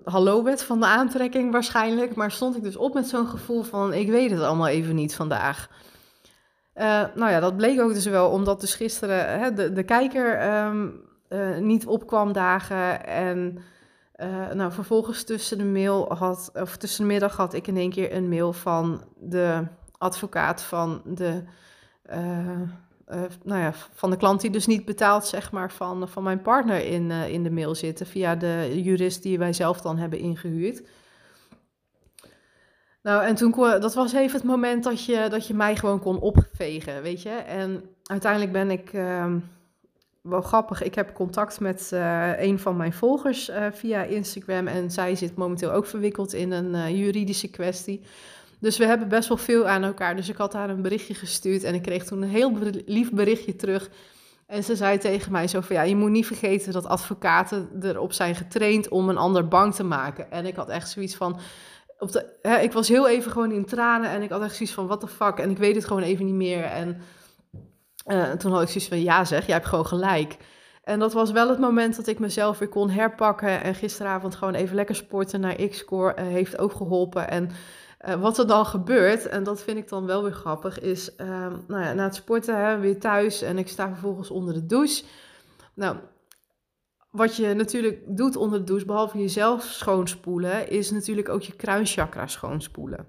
hallo 0.03 0.43
wet 0.43 0.63
van 0.63 0.79
de 0.79 0.85
aantrekking 0.85 1.51
waarschijnlijk, 1.51 2.15
maar 2.15 2.31
stond 2.31 2.55
ik 2.55 2.63
dus 2.63 2.75
op 2.75 2.93
met 2.93 3.07
zo'n 3.07 3.27
gevoel 3.27 3.63
van 3.63 3.93
ik 3.93 4.09
weet 4.09 4.31
het 4.31 4.41
allemaal 4.41 4.67
even 4.67 4.95
niet 4.95 5.15
vandaag. 5.15 5.69
Uh, 6.79 7.03
nou 7.15 7.31
ja, 7.31 7.39
dat 7.39 7.57
bleek 7.57 7.81
ook 7.81 7.93
dus 7.93 8.05
wel 8.05 8.29
omdat 8.29 8.61
dus 8.61 8.75
gisteren 8.75 9.39
hè, 9.39 9.53
de, 9.53 9.73
de 9.73 9.83
kijker 9.83 10.55
um, 10.65 11.01
uh, 11.29 11.57
niet 11.57 11.85
opkwam 11.85 12.33
dagen 12.33 13.05
en 13.05 13.57
uh, 14.15 14.51
nou, 14.51 14.71
vervolgens 14.71 15.23
tussen 15.23 15.57
de 15.57 15.65
mail 15.65 16.13
had, 16.13 16.51
of 16.53 16.77
tussen 16.77 17.01
de 17.01 17.11
middag 17.11 17.35
had 17.35 17.53
ik 17.53 17.67
in 17.67 17.77
één 17.77 17.89
keer 17.89 18.15
een 18.15 18.29
mail 18.29 18.53
van 18.53 19.03
de 19.15 19.67
advocaat 19.97 20.61
van 20.61 21.01
de 21.05 21.43
nou 23.43 23.61
ja, 23.61 23.73
van 23.93 24.09
de 24.09 24.17
klant 24.17 24.41
die 24.41 24.49
dus 24.49 24.67
niet 24.67 24.85
betaalt, 24.85 25.25
zeg 25.25 25.51
maar, 25.51 25.71
van, 25.71 26.07
van 26.07 26.23
mijn 26.23 26.41
partner 26.41 26.85
in, 26.85 27.11
in 27.11 27.43
de 27.43 27.51
mail 27.51 27.75
zitten. 27.75 28.05
Via 28.05 28.35
de 28.35 28.81
jurist 28.83 29.23
die 29.23 29.37
wij 29.37 29.53
zelf 29.53 29.81
dan 29.81 29.97
hebben 29.97 30.19
ingehuurd. 30.19 30.81
Nou, 33.01 33.23
en 33.23 33.35
toen, 33.35 33.55
dat 33.59 33.93
was 33.93 34.13
even 34.13 34.37
het 34.37 34.47
moment 34.47 34.83
dat 34.83 35.05
je, 35.05 35.27
dat 35.29 35.47
je 35.47 35.53
mij 35.53 35.75
gewoon 35.75 35.99
kon 35.99 36.19
opvegen, 36.19 37.01
weet 37.01 37.21
je. 37.21 37.29
En 37.29 37.83
uiteindelijk 38.03 38.51
ben 38.51 38.71
ik, 38.71 38.93
uh, 38.93 39.33
wel 40.21 40.41
grappig, 40.41 40.83
ik 40.83 40.95
heb 40.95 41.13
contact 41.13 41.59
met 41.59 41.89
uh, 41.93 42.41
een 42.41 42.59
van 42.59 42.77
mijn 42.77 42.93
volgers 42.93 43.51
via 43.71 44.03
Instagram. 44.03 44.67
En 44.67 44.91
zij 44.91 45.15
zit 45.15 45.35
momenteel 45.35 45.71
ook 45.71 45.85
verwikkeld 45.85 46.33
in 46.33 46.51
een 46.51 46.95
juridische 46.97 47.49
kwestie. 47.49 48.01
Dus 48.59 48.77
we 48.77 48.85
hebben 48.85 49.07
best 49.07 49.27
wel 49.27 49.37
veel 49.37 49.67
aan 49.67 49.83
elkaar. 49.83 50.15
Dus 50.15 50.29
ik 50.29 50.37
had 50.37 50.53
haar 50.53 50.69
een 50.69 50.81
berichtje 50.81 51.13
gestuurd 51.13 51.63
en 51.63 51.73
ik 51.73 51.81
kreeg 51.81 52.05
toen 52.05 52.21
een 52.21 52.29
heel 52.29 52.57
lief 52.85 53.11
berichtje 53.11 53.55
terug. 53.55 53.89
En 54.45 54.63
ze 54.63 54.75
zei 54.75 54.97
tegen 54.97 55.31
mij 55.31 55.47
zo 55.47 55.61
van 55.61 55.75
ja, 55.75 55.81
je 55.81 55.95
moet 55.95 56.09
niet 56.09 56.25
vergeten 56.25 56.73
dat 56.73 56.85
advocaten 56.85 57.69
erop 57.81 58.13
zijn 58.13 58.35
getraind 58.35 58.89
om 58.89 59.09
een 59.09 59.17
ander 59.17 59.47
bang 59.47 59.75
te 59.75 59.83
maken. 59.83 60.31
En 60.31 60.45
ik 60.45 60.55
had 60.55 60.69
echt 60.69 60.89
zoiets 60.89 61.15
van, 61.15 61.39
hè, 62.41 62.57
ik 62.57 62.71
was 62.71 62.87
heel 62.87 63.09
even 63.09 63.31
gewoon 63.31 63.51
in 63.51 63.65
tranen 63.65 64.09
en 64.09 64.21
ik 64.21 64.29
had 64.29 64.41
echt 64.41 64.55
zoiets 64.55 64.75
van 64.75 64.87
what 64.87 64.99
the 64.99 65.07
fuck 65.07 65.37
en 65.37 65.49
ik 65.49 65.57
weet 65.57 65.75
het 65.75 65.85
gewoon 65.85 66.03
even 66.03 66.25
niet 66.25 66.33
meer. 66.33 66.63
En 66.63 67.01
Uh, 68.05 68.31
toen 68.31 68.51
had 68.51 68.61
ik 68.61 68.67
zoiets 68.67 68.87
van, 68.87 69.01
ja 69.01 69.25
zeg, 69.25 69.45
jij 69.45 69.55
hebt 69.55 69.67
gewoon 69.67 69.85
gelijk. 69.85 70.37
En 70.83 70.99
dat 70.99 71.13
was 71.13 71.31
wel 71.31 71.49
het 71.49 71.59
moment 71.59 71.95
dat 71.95 72.07
ik 72.07 72.19
mezelf 72.19 72.59
weer 72.59 72.67
kon 72.69 72.89
herpakken. 72.89 73.63
En 73.63 73.75
gisteravond 73.75 74.35
gewoon 74.35 74.53
even 74.53 74.75
lekker 74.75 74.95
sporten 74.95 75.39
naar 75.39 75.55
X-Core 75.55 76.15
uh, 76.19 76.27
heeft 76.27 76.57
ook 76.57 76.71
geholpen. 76.73 77.29
En 77.29 77.49
uh, 78.07 78.13
wat 78.21 78.37
er 78.37 78.47
dan 78.47 78.65
gebeurt, 78.65 79.27
en 79.27 79.43
dat 79.43 79.61
vind 79.61 79.77
ik 79.77 79.89
dan 79.89 80.05
wel 80.05 80.23
weer 80.23 80.31
grappig, 80.31 80.79
is 80.79 81.15
ehm, 81.15 81.53
nou 81.67 81.83
ja, 81.83 81.93
na 81.93 82.03
het 82.03 82.15
sporten 82.15 82.65
hè, 82.65 82.79
weer 82.79 82.99
thuis 82.99 83.41
en 83.41 83.57
ik 83.57 83.67
sta 83.67 83.87
vervolgens 83.87 84.29
onder 84.29 84.53
de 84.53 84.65
douche. 84.65 85.03
Nou, 85.73 85.97
wat 87.09 87.35
je 87.35 87.53
natuurlijk 87.53 88.17
doet 88.17 88.35
onder 88.35 88.59
de 88.59 88.65
douche, 88.65 88.85
behalve 88.85 89.17
jezelf 89.17 89.63
schoonspoelen, 89.63 90.69
is 90.69 90.91
natuurlijk 90.91 91.29
ook 91.29 91.41
je 91.41 91.55
kruinchakra 91.55 92.27
schoonspoelen. 92.27 93.07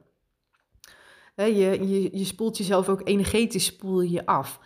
Je, 1.34 1.88
je, 1.88 2.18
je 2.18 2.24
spoelt 2.24 2.56
jezelf 2.56 2.88
ook 2.88 3.00
energetisch 3.04 3.64
spoel 3.64 4.00
je 4.00 4.26
af. 4.26 4.60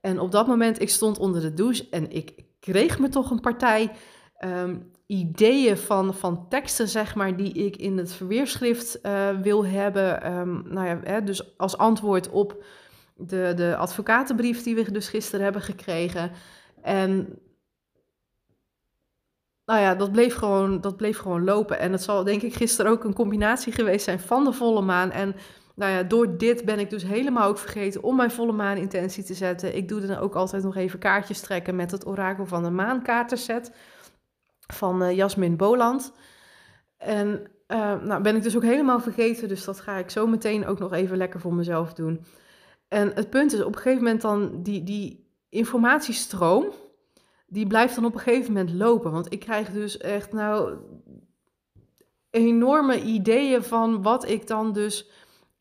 En 0.00 0.20
op 0.20 0.30
dat 0.30 0.46
moment, 0.46 0.80
ik 0.80 0.90
stond 0.90 1.18
onder 1.18 1.40
de 1.40 1.54
douche 1.54 1.86
en 1.90 2.10
ik 2.10 2.44
kreeg 2.60 2.98
me 2.98 3.08
toch 3.08 3.30
een 3.30 3.40
partij 3.40 3.92
ehm, 4.36 4.76
ideeën 5.06 5.76
van, 5.76 6.14
van 6.14 6.48
teksten, 6.48 6.88
zeg 6.88 7.14
maar, 7.14 7.36
die 7.36 7.52
ik 7.52 7.76
in 7.76 7.98
het 7.98 8.12
verweerschrift 8.12 8.98
uh, 9.02 9.40
wil 9.40 9.66
hebben. 9.66 10.32
Um, 10.32 10.62
nou 10.68 11.00
ja, 11.04 11.20
dus 11.20 11.58
als 11.58 11.76
antwoord 11.76 12.30
op 12.30 12.64
de, 13.16 13.52
de 13.56 13.76
advocatenbrief 13.76 14.62
die 14.62 14.74
we 14.74 14.90
dus 14.90 15.08
gisteren 15.08 15.44
hebben 15.44 15.62
gekregen. 15.62 16.30
En 16.82 17.38
nou 19.66 19.80
ja, 19.80 19.94
dat 19.94 20.12
bleef, 20.12 20.34
gewoon, 20.34 20.80
dat 20.80 20.96
bleef 20.96 21.18
gewoon 21.18 21.44
lopen. 21.44 21.78
En 21.78 21.92
het 21.92 22.02
zal 22.02 22.24
denk 22.24 22.42
ik 22.42 22.54
gisteren 22.54 22.90
ook 22.90 23.04
een 23.04 23.14
combinatie 23.14 23.72
geweest 23.72 24.04
zijn 24.04 24.20
van 24.20 24.44
de 24.44 24.52
volle 24.52 24.82
maan 24.82 25.10
en 25.10 25.34
nou 25.74 25.92
ja, 25.92 26.02
door 26.02 26.36
dit 26.36 26.64
ben 26.64 26.78
ik 26.78 26.90
dus 26.90 27.02
helemaal 27.02 27.48
ook 27.48 27.58
vergeten 27.58 28.02
om 28.02 28.16
mijn 28.16 28.30
volle 28.30 28.52
maan 28.52 28.76
intentie 28.76 29.24
te 29.24 29.34
zetten. 29.34 29.76
Ik 29.76 29.88
doe 29.88 30.00
dan 30.00 30.16
ook 30.16 30.34
altijd 30.34 30.62
nog 30.62 30.76
even 30.76 30.98
kaartjes 30.98 31.40
trekken 31.40 31.76
met 31.76 31.90
het 31.90 32.06
orakel 32.06 32.46
van 32.46 32.62
de 32.62 32.70
maankaartenset 32.70 33.72
van 34.66 35.02
uh, 35.02 35.16
Jasmin 35.16 35.56
Boland. 35.56 36.12
En 36.96 37.46
uh, 37.68 38.02
nou 38.02 38.22
ben 38.22 38.36
ik 38.36 38.42
dus 38.42 38.56
ook 38.56 38.62
helemaal 38.62 39.00
vergeten, 39.00 39.48
dus 39.48 39.64
dat 39.64 39.80
ga 39.80 39.96
ik 39.96 40.10
zo 40.10 40.26
meteen 40.26 40.66
ook 40.66 40.78
nog 40.78 40.92
even 40.92 41.16
lekker 41.16 41.40
voor 41.40 41.54
mezelf 41.54 41.92
doen. 41.92 42.24
En 42.88 43.12
het 43.14 43.30
punt 43.30 43.52
is, 43.52 43.60
op 43.60 43.74
een 43.74 43.82
gegeven 43.82 44.02
moment 44.02 44.22
dan 44.22 44.62
die, 44.62 44.82
die 44.82 45.30
informatiestroom, 45.48 46.72
die 47.56 47.66
blijft 47.66 47.94
dan 47.94 48.04
op 48.04 48.14
een 48.14 48.20
gegeven 48.20 48.52
moment 48.52 48.72
lopen. 48.72 49.12
Want 49.12 49.32
ik 49.32 49.40
krijg 49.40 49.72
dus 49.72 49.98
echt 49.98 50.32
nou 50.32 50.76
enorme 52.30 53.02
ideeën 53.02 53.62
van 53.62 54.02
wat 54.02 54.28
ik 54.28 54.46
dan 54.46 54.72
dus 54.72 55.10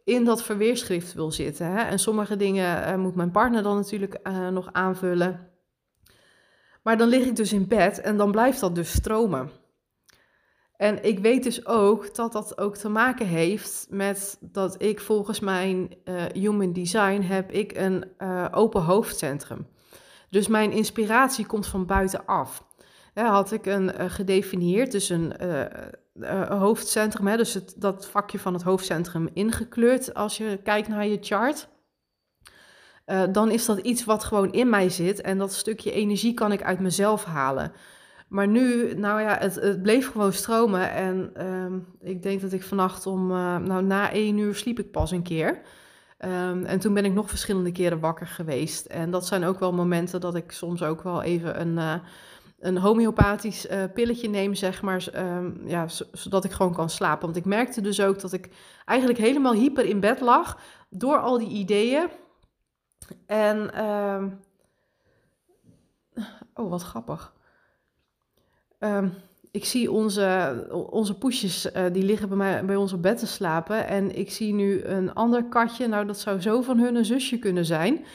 in 0.04 0.26
dat 0.26 0.44
verweerschrift 0.44 1.14
wil 1.14 1.32
zitten. 1.32 1.66
Hè? 1.66 1.84
En 1.84 2.00
sommige 2.00 2.36
dingen 2.36 2.88
uh, 2.88 2.96
moet 2.96 3.16
mijn 3.16 3.32
partner 3.32 3.64
dan 3.64 3.76
natuurlijk 3.76 4.20
uh, 4.24 4.48
nog 4.48 4.70
aanvullen. 4.72 5.50
Maar 6.84 6.98
dan 6.98 7.08
lig 7.08 7.26
ik 7.26 7.36
dus 7.36 7.54
in 7.54 7.68
bed 7.68 8.02
en 8.02 8.18
dan 8.18 8.32
blijft 8.32 8.60
dat 8.60 8.76
dus 8.76 8.92
stromen. 8.92 9.50
En 10.78 11.04
ik 11.04 11.20
weet 11.20 11.44
dus 11.44 11.66
ook 11.66 12.16
dat 12.16 12.32
dat 12.32 12.58
ook 12.58 12.76
te 12.76 12.90
maken 12.90 13.28
heeft 13.28 13.88
met 13.90 14.38
dat 14.42 14.82
ik 14.82 15.00
volgens 15.00 15.40
mijn 15.40 15.96
uh, 16.06 16.24
human 16.34 16.74
design 16.74 17.22
heb 17.22 17.52
ik 17.52 17.78
een 17.78 18.06
open 18.52 18.82
hoofdcentrum. 18.82 19.68
Dus 20.36 20.48
mijn 20.48 20.72
inspiratie 20.72 21.46
komt 21.46 21.68
van 21.68 21.86
buitenaf. 21.86 22.66
Hè, 23.14 23.24
had 23.24 23.52
ik 23.52 23.66
een 23.66 24.10
gedefinieerd, 24.10 24.92
dus 24.92 25.10
een 25.10 25.34
uh, 26.14 26.60
hoofdcentrum, 26.60 27.28
hè, 27.28 27.38
dus 27.38 27.54
het, 27.54 27.74
dat 27.78 28.08
vakje 28.08 28.40
van 28.40 28.54
het 28.54 28.64
hoofdcentrum 28.64 29.30
ingekleurd 29.34 30.14
als 30.14 30.38
je 30.38 30.60
kijkt 30.64 30.88
naar 30.88 31.08
je 31.08 31.18
chart. 31.22 31.68
Dan 33.32 33.52
is 33.52 33.66
dat 33.66 33.78
iets 33.78 34.06
wat 34.06 34.24
gewoon 34.24 34.52
in 34.52 34.70
mij 34.70 34.90
zit 34.90 35.22
en 35.22 35.38
dat 35.38 35.54
stukje 35.54 35.92
energie 35.92 36.34
kan 36.34 36.52
ik 36.52 36.64
uit 36.64 36.80
mezelf 36.80 37.24
halen. 37.24 37.72
Maar 38.28 38.48
nu, 38.48 38.94
nou 38.94 39.22
ja, 39.22 39.38
het, 39.40 39.56
het 39.56 39.82
bleef 39.82 40.12
gewoon 40.12 40.34
stromen 40.34 40.92
en 40.92 41.34
uh, 41.38 42.10
ik 42.12 42.24
denk 42.24 42.42
dat 42.42 42.54
ik 42.54 42.64
vannacht 42.64 43.06
om, 43.06 43.28
nou 43.28 43.84
na 43.84 44.12
één 44.12 44.38
uur 44.38 44.56
sliep 44.56 44.80
ik 44.80 44.92
pas 44.92 45.12
een 45.12 45.24
keer. 45.24 45.62
Um, 46.26 46.66
en 46.66 46.80
toen 46.80 46.94
ben 46.94 47.06
ik 47.06 47.14
nog 47.14 47.30
verschillende 47.30 47.72
keren 47.72 48.00
wakker 48.00 48.28
geweest. 48.28 48.86
En 48.86 49.12
dat 49.12 49.26
zijn 49.26 49.44
ook 49.44 49.60
wel 49.60 49.74
momenten 49.74 50.22
dat 50.22 50.36
ik 50.36 50.52
soms 50.52 50.84
ook 50.84 51.02
wel 51.02 51.22
even 51.22 51.62
een 51.62 52.02
een 52.60 52.78
homeopathisch 52.78 53.70
uh, 53.70 53.84
pilletje 53.94 54.30
neem, 54.30 54.54
zeg 54.54 54.82
maar, 54.82 55.08
um, 55.16 55.62
ja, 55.66 55.88
zodat 56.12 56.44
ik 56.44 56.52
gewoon 56.52 56.74
kan 56.74 56.90
slapen. 56.90 57.26
Want 57.26 57.36
ik 57.38 57.46
merkte 57.46 57.82
dus 57.82 58.02
ook 58.02 58.20
dat 58.20 58.34
ik 58.34 58.50
eigenlijk 58.86 59.20
helemaal 59.20 59.54
hyper 59.54 59.86
in 59.86 60.00
bed 60.00 60.20
lag 60.20 60.60
door 60.90 61.20
al 61.20 61.38
die 61.38 61.50
ideeën. 61.50 62.10
En, 63.26 63.72
uh, 63.76 64.24
oh, 66.54 66.70
wat 66.70 66.84
grappig. 66.84 67.34
Ik 69.56 69.66
zie 69.66 69.92
onze, 69.92 70.68
onze 70.90 71.18
poesjes, 71.18 71.66
uh, 71.66 71.84
die 71.92 72.04
liggen 72.04 72.28
bij, 72.28 72.38
mij, 72.38 72.66
bij 72.66 72.76
ons 72.76 72.94
op 72.94 73.02
bed 73.02 73.18
te 73.18 73.28
slapen. 73.28 73.88
En 73.88 74.16
ik 74.18 74.32
zie 74.32 74.54
nu 74.54 74.84
een 74.84 75.14
ander 75.14 75.44
katje, 75.44 75.88
nou 75.88 76.06
dat 76.06 76.20
zou 76.20 76.42
zo 76.42 76.62
van 76.62 76.80
hun 76.80 76.96
een 76.96 77.06
zusje 77.06 77.40
kunnen 77.40 77.66
zijn. 77.66 78.06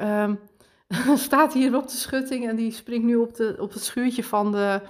Um, 0.00 0.38
staat 1.28 1.52
hier 1.52 1.76
op 1.76 1.88
de 1.88 1.96
schutting 1.96 2.48
en 2.48 2.56
die 2.56 2.72
springt 2.72 3.06
nu 3.06 3.16
op, 3.16 3.34
de, 3.34 3.56
op 3.58 3.72
het 3.72 3.82
schuurtje 3.82 4.24
van 4.24 4.52
de, 4.52 4.80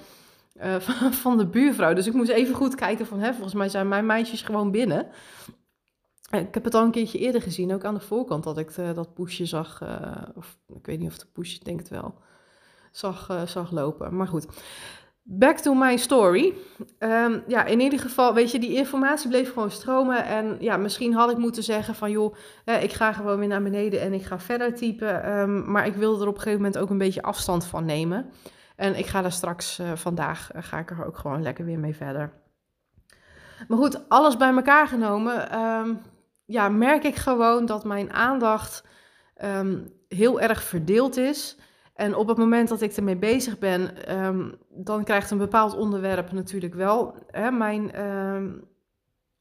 uh, 0.62 0.80
van 1.24 1.38
de 1.38 1.46
buurvrouw. 1.46 1.94
Dus 1.94 2.06
ik 2.06 2.12
moest 2.12 2.30
even 2.30 2.54
goed 2.54 2.74
kijken 2.74 3.06
van, 3.06 3.18
hè, 3.18 3.32
volgens 3.32 3.54
mij 3.54 3.68
zijn 3.68 3.88
mijn 3.88 4.06
meisjes 4.06 4.42
gewoon 4.42 4.70
binnen. 4.70 5.06
Ik 6.30 6.54
heb 6.54 6.64
het 6.64 6.74
al 6.74 6.84
een 6.84 6.90
keertje 6.90 7.18
eerder 7.18 7.42
gezien, 7.42 7.74
ook 7.74 7.84
aan 7.84 7.94
de 7.94 8.00
voorkant, 8.00 8.44
dat 8.44 8.58
ik 8.58 8.74
de, 8.74 8.92
dat 8.94 9.14
poesje 9.14 9.46
zag, 9.46 9.82
of 10.34 10.58
ik 10.68 10.86
weet 10.86 10.98
niet 10.98 11.10
of 11.10 11.18
de 11.18 11.26
poesje, 11.32 11.64
denk 11.64 11.78
het 11.78 11.88
wel, 11.88 12.14
zag, 12.92 13.42
zag 13.46 13.70
lopen. 13.70 14.16
Maar 14.16 14.28
goed, 14.28 14.46
Back 15.28 15.58
to 15.58 15.74
my 15.74 15.96
story. 15.96 16.54
Um, 16.98 17.42
ja, 17.46 17.64
in 17.64 17.80
ieder 17.80 17.98
geval, 17.98 18.34
weet 18.34 18.50
je, 18.50 18.58
die 18.58 18.74
informatie 18.74 19.28
bleef 19.28 19.52
gewoon 19.52 19.70
stromen. 19.70 20.24
En 20.24 20.56
ja, 20.60 20.76
misschien 20.76 21.14
had 21.14 21.30
ik 21.30 21.36
moeten 21.36 21.62
zeggen 21.62 21.94
van, 21.94 22.10
joh, 22.10 22.36
ik 22.64 22.92
ga 22.92 23.12
gewoon 23.12 23.38
weer 23.38 23.48
naar 23.48 23.62
beneden 23.62 24.00
en 24.00 24.12
ik 24.12 24.22
ga 24.22 24.38
verder 24.38 24.74
typen. 24.74 25.38
Um, 25.38 25.70
maar 25.70 25.86
ik 25.86 25.94
wilde 25.94 26.22
er 26.22 26.28
op 26.28 26.34
een 26.34 26.40
gegeven 26.40 26.62
moment 26.62 26.78
ook 26.78 26.90
een 26.90 26.98
beetje 26.98 27.22
afstand 27.22 27.64
van 27.64 27.84
nemen. 27.84 28.30
En 28.76 28.98
ik 28.98 29.06
ga 29.06 29.22
daar 29.22 29.32
straks, 29.32 29.78
uh, 29.78 29.92
vandaag, 29.94 30.54
uh, 30.56 30.62
ga 30.62 30.78
ik 30.78 30.90
er 30.90 31.06
ook 31.06 31.18
gewoon 31.18 31.42
lekker 31.42 31.64
weer 31.64 31.78
mee 31.78 31.96
verder. 31.96 32.32
Maar 33.68 33.78
goed, 33.78 34.08
alles 34.08 34.36
bij 34.36 34.54
elkaar 34.54 34.86
genomen, 34.86 35.60
um, 35.60 36.00
ja, 36.44 36.68
merk 36.68 37.04
ik 37.04 37.16
gewoon 37.16 37.66
dat 37.66 37.84
mijn 37.84 38.12
aandacht 38.12 38.84
heel 40.08 40.40
erg 40.40 40.62
verdeeld 40.62 41.16
is. 41.16 41.56
En 41.96 42.14
op 42.14 42.28
het 42.28 42.36
moment 42.36 42.68
dat 42.68 42.80
ik 42.80 42.92
ermee 42.92 43.16
bezig 43.16 43.58
ben, 43.58 44.12
um, 44.24 44.54
dan 44.68 45.04
krijgt 45.04 45.30
een 45.30 45.38
bepaald 45.38 45.74
onderwerp 45.74 46.32
natuurlijk 46.32 46.74
wel 46.74 47.14
hè, 47.30 47.50
mijn, 47.50 48.04
um, 48.04 48.64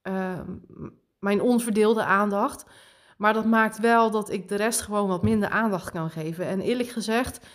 uh, 0.03 0.39
mijn 1.19 1.41
onverdeelde 1.41 2.03
aandacht. 2.03 2.65
Maar 3.17 3.33
dat 3.33 3.45
maakt 3.45 3.79
wel 3.79 4.11
dat 4.11 4.29
ik 4.31 4.47
de 4.47 4.55
rest 4.55 4.81
gewoon 4.81 5.07
wat 5.07 5.23
minder 5.23 5.49
aandacht 5.49 5.91
kan 5.91 6.09
geven. 6.09 6.45
En 6.45 6.59
eerlijk 6.59 6.89
gezegd, 6.89 7.47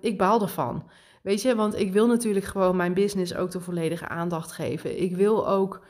ik 0.00 0.18
baal 0.18 0.42
ervan. 0.42 0.90
Weet 1.22 1.42
je, 1.42 1.54
want 1.54 1.78
ik 1.78 1.92
wil 1.92 2.06
natuurlijk 2.06 2.44
gewoon 2.44 2.76
mijn 2.76 2.94
business 2.94 3.34
ook 3.34 3.50
de 3.50 3.60
volledige 3.60 4.08
aandacht 4.08 4.52
geven. 4.52 5.02
Ik 5.02 5.16
wil 5.16 5.48
ook 5.48 5.84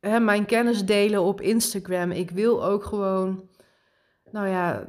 hè, 0.00 0.20
mijn 0.20 0.46
kennis 0.46 0.84
delen 0.84 1.22
op 1.22 1.40
Instagram. 1.40 2.10
Ik 2.10 2.30
wil 2.30 2.64
ook 2.64 2.84
gewoon, 2.84 3.48
nou 4.30 4.48
ja, 4.48 4.86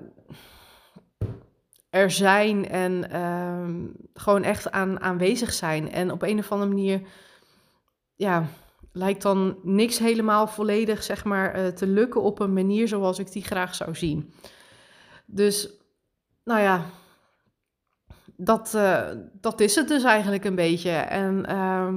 er 1.98 2.12
zijn 2.12 2.70
en 2.70 3.12
ehm, 3.12 3.86
gewoon 4.14 4.44
echt 4.44 4.72
aan, 4.72 5.02
aanwezig 5.02 5.54
zijn. 5.54 5.92
En 5.92 6.12
op 6.12 6.22
een 6.22 6.40
of 6.40 6.52
andere 6.52 6.70
manier, 6.70 7.02
ja, 8.16 8.46
lijkt 8.92 9.22
dan 9.22 9.58
niks 9.64 10.00
helemaal 10.00 10.48
volledig, 10.48 11.04
zeg 11.04 11.24
maar, 11.24 11.60
uh, 11.60 11.68
te 11.68 11.88
lukken 11.88 12.22
op 12.22 12.40
een 12.40 12.54
manier 12.54 12.88
zoals 12.88 13.20
ik 13.20 13.32
die 13.32 13.44
graag 13.44 13.76
zou 13.76 13.96
zien. 13.96 14.34
Dus, 15.26 15.70
nou 16.44 16.62
ja, 16.62 16.86
dat, 18.36 18.74
uh, 18.76 19.10
dat 19.34 19.60
is 19.60 19.76
het 19.76 19.88
dus 19.88 20.04
eigenlijk 20.04 20.44
een 20.46 20.56
beetje. 20.56 20.92
En 20.92 21.38
uh, 21.50 21.94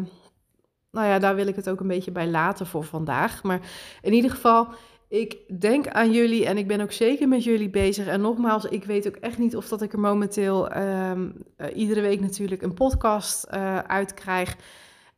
nou 0.90 1.06
ja, 1.06 1.18
daar 1.18 1.34
wil 1.34 1.46
ik 1.46 1.56
het 1.56 1.68
ook 1.68 1.80
een 1.80 1.86
beetje 1.86 2.10
bij 2.10 2.28
laten 2.28 2.66
voor 2.66 2.84
vandaag. 2.84 3.42
Maar 3.42 3.60
in 4.02 4.12
ieder 4.12 4.30
geval, 4.30 4.68
ik 5.10 5.60
denk 5.60 5.88
aan 5.88 6.12
jullie 6.12 6.46
en 6.46 6.58
ik 6.58 6.66
ben 6.66 6.80
ook 6.80 6.92
zeker 6.92 7.28
met 7.28 7.44
jullie 7.44 7.70
bezig. 7.70 8.06
En 8.06 8.20
nogmaals, 8.20 8.64
ik 8.64 8.84
weet 8.84 9.06
ook 9.06 9.16
echt 9.16 9.38
niet 9.38 9.56
of 9.56 9.68
dat 9.68 9.82
ik 9.82 9.92
er 9.92 9.98
momenteel 9.98 10.76
um, 10.76 11.32
uh, 11.58 11.66
iedere 11.74 12.00
week 12.00 12.20
natuurlijk 12.20 12.62
een 12.62 12.74
podcast 12.74 13.46
uh, 13.54 13.78
uitkrijg. 13.78 14.56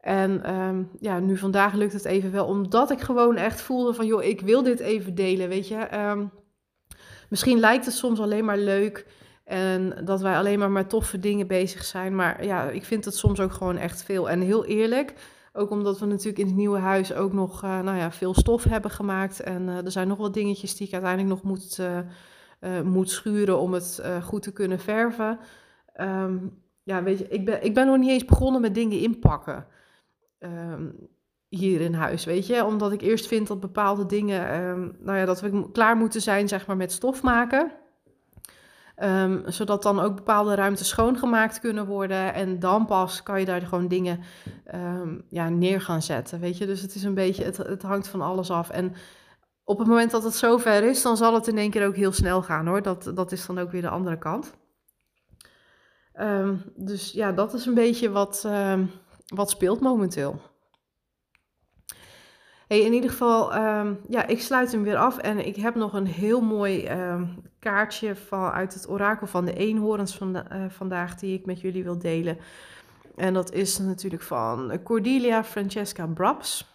En 0.00 0.54
um, 0.54 0.90
ja, 1.00 1.18
nu 1.18 1.36
vandaag 1.36 1.72
lukt 1.72 1.92
het 1.92 2.04
even 2.04 2.32
wel, 2.32 2.46
omdat 2.46 2.90
ik 2.90 3.00
gewoon 3.00 3.36
echt 3.36 3.60
voelde 3.60 3.94
van, 3.94 4.06
joh, 4.06 4.24
ik 4.24 4.40
wil 4.40 4.62
dit 4.62 4.80
even 4.80 5.14
delen, 5.14 5.48
weet 5.48 5.68
je. 5.68 5.98
Um, 5.98 6.30
misschien 7.28 7.60
lijkt 7.60 7.84
het 7.84 7.94
soms 7.94 8.20
alleen 8.20 8.44
maar 8.44 8.58
leuk 8.58 9.06
en 9.44 10.00
dat 10.04 10.20
wij 10.20 10.36
alleen 10.36 10.58
maar 10.58 10.70
met 10.70 10.88
toffe 10.88 11.18
dingen 11.18 11.46
bezig 11.46 11.84
zijn. 11.84 12.14
Maar 12.16 12.44
ja, 12.44 12.70
ik 12.70 12.84
vind 12.84 13.04
het 13.04 13.16
soms 13.16 13.40
ook 13.40 13.52
gewoon 13.52 13.76
echt 13.76 14.02
veel. 14.02 14.30
En 14.30 14.40
heel 14.40 14.64
eerlijk, 14.64 15.14
ook 15.52 15.70
omdat 15.70 15.98
we 15.98 16.06
natuurlijk 16.06 16.38
in 16.38 16.46
het 16.46 16.54
nieuwe 16.54 16.78
huis 16.78 17.14
ook 17.14 17.32
nog 17.32 17.64
uh, 17.64 17.80
nou 17.80 17.96
ja, 17.96 18.12
veel 18.12 18.34
stof 18.34 18.64
hebben 18.64 18.90
gemaakt. 18.90 19.40
En 19.40 19.62
uh, 19.62 19.84
er 19.84 19.90
zijn 19.90 20.08
nog 20.08 20.18
wat 20.18 20.34
dingetjes 20.34 20.76
die 20.76 20.86
ik 20.86 20.92
uiteindelijk 20.92 21.34
nog 21.34 21.42
moet, 21.42 21.78
uh, 22.60 22.80
moet 22.80 23.10
schuren 23.10 23.58
om 23.58 23.72
het 23.72 24.02
goed 24.22 24.42
te 24.42 24.52
kunnen 24.52 24.78
verven. 24.78 25.38
Ehm, 25.92 26.38
ja, 26.82 27.02
weet 27.02 27.18
je, 27.18 27.28
ik 27.28 27.44
ben, 27.44 27.64
ik 27.64 27.74
ben 27.74 27.86
nog 27.86 27.98
niet 27.98 28.10
eens 28.10 28.24
begonnen 28.24 28.60
met 28.60 28.74
dingen 28.74 28.98
inpakken. 28.98 29.66
Ehm, 30.38 30.86
hier 31.48 31.80
in 31.80 31.94
huis, 31.94 32.24
weet 32.24 32.46
je. 32.46 32.64
Omdat 32.64 32.92
ik 32.92 33.00
eerst 33.00 33.26
vind 33.26 33.46
dat 33.46 33.60
bepaalde 33.60 34.06
dingen, 34.06 34.60
um, 34.60 34.96
nou 34.98 35.18
ja, 35.18 35.24
dat 35.24 35.40
we 35.40 35.70
klaar 35.72 35.96
moeten 35.96 36.20
zijn, 36.20 36.48
zeg 36.48 36.66
maar, 36.66 36.76
met 36.76 36.92
stof 36.92 37.22
maken. 37.22 37.72
Um, 38.96 39.42
zodat 39.46 39.82
dan 39.82 40.00
ook 40.00 40.14
bepaalde 40.14 40.54
ruimtes 40.54 40.88
schoongemaakt 40.88 41.60
kunnen 41.60 41.86
worden. 41.86 42.34
En 42.34 42.58
dan 42.58 42.86
pas 42.86 43.22
kan 43.22 43.40
je 43.40 43.46
daar 43.46 43.60
gewoon 43.60 43.88
dingen 43.88 44.20
um, 44.74 45.24
ja, 45.28 45.48
neer 45.48 45.80
gaan 45.80 46.02
zetten. 46.02 46.40
Weet 46.40 46.58
je, 46.58 46.66
dus 46.66 46.80
het 46.80 46.94
is 46.94 47.02
een 47.02 47.14
beetje, 47.14 47.44
het, 47.44 47.56
het 47.56 47.82
hangt 47.82 48.08
van 48.08 48.20
alles 48.20 48.50
af. 48.50 48.70
En 48.70 48.94
op 49.64 49.78
het 49.78 49.88
moment 49.88 50.10
dat 50.10 50.24
het 50.24 50.34
zover 50.34 50.82
is, 50.82 51.02
dan 51.02 51.16
zal 51.16 51.34
het 51.34 51.48
in 51.48 51.58
één 51.58 51.70
keer 51.70 51.86
ook 51.86 51.96
heel 51.96 52.12
snel 52.12 52.42
gaan 52.42 52.66
hoor. 52.66 52.82
Dat, 52.82 53.12
dat 53.14 53.32
is 53.32 53.46
dan 53.46 53.58
ook 53.58 53.70
weer 53.70 53.82
de 53.82 53.88
andere 53.88 54.18
kant. 54.18 54.54
Um, 56.20 56.62
dus 56.76 57.12
ja, 57.12 57.32
dat 57.32 57.54
is 57.54 57.66
een 57.66 57.74
beetje 57.74 58.10
wat, 58.10 58.48
wat 59.26 59.50
speelt 59.50 59.80
momenteel. 59.80 60.40
In 62.80 62.92
ieder 62.92 63.10
geval, 63.10 63.54
um, 63.54 64.00
ja, 64.08 64.26
ik 64.26 64.40
sluit 64.40 64.72
hem 64.72 64.82
weer 64.82 64.96
af 64.96 65.18
en 65.18 65.46
ik 65.46 65.56
heb 65.56 65.74
nog 65.74 65.92
een 65.92 66.06
heel 66.06 66.40
mooi 66.40 66.88
um, 66.90 67.42
kaartje 67.58 68.16
van, 68.16 68.50
uit 68.50 68.74
het 68.74 68.88
orakel 68.88 69.26
van 69.26 69.44
de 69.44 69.52
eenhoorns 69.52 70.16
van 70.16 70.32
de, 70.32 70.44
uh, 70.52 70.64
vandaag 70.68 71.14
die 71.14 71.38
ik 71.38 71.46
met 71.46 71.60
jullie 71.60 71.84
wil 71.84 71.98
delen. 71.98 72.38
En 73.16 73.34
dat 73.34 73.52
is 73.52 73.78
natuurlijk 73.78 74.22
van 74.22 74.80
Cordelia 74.82 75.44
Francesca 75.44 76.06
Brabs. 76.06 76.70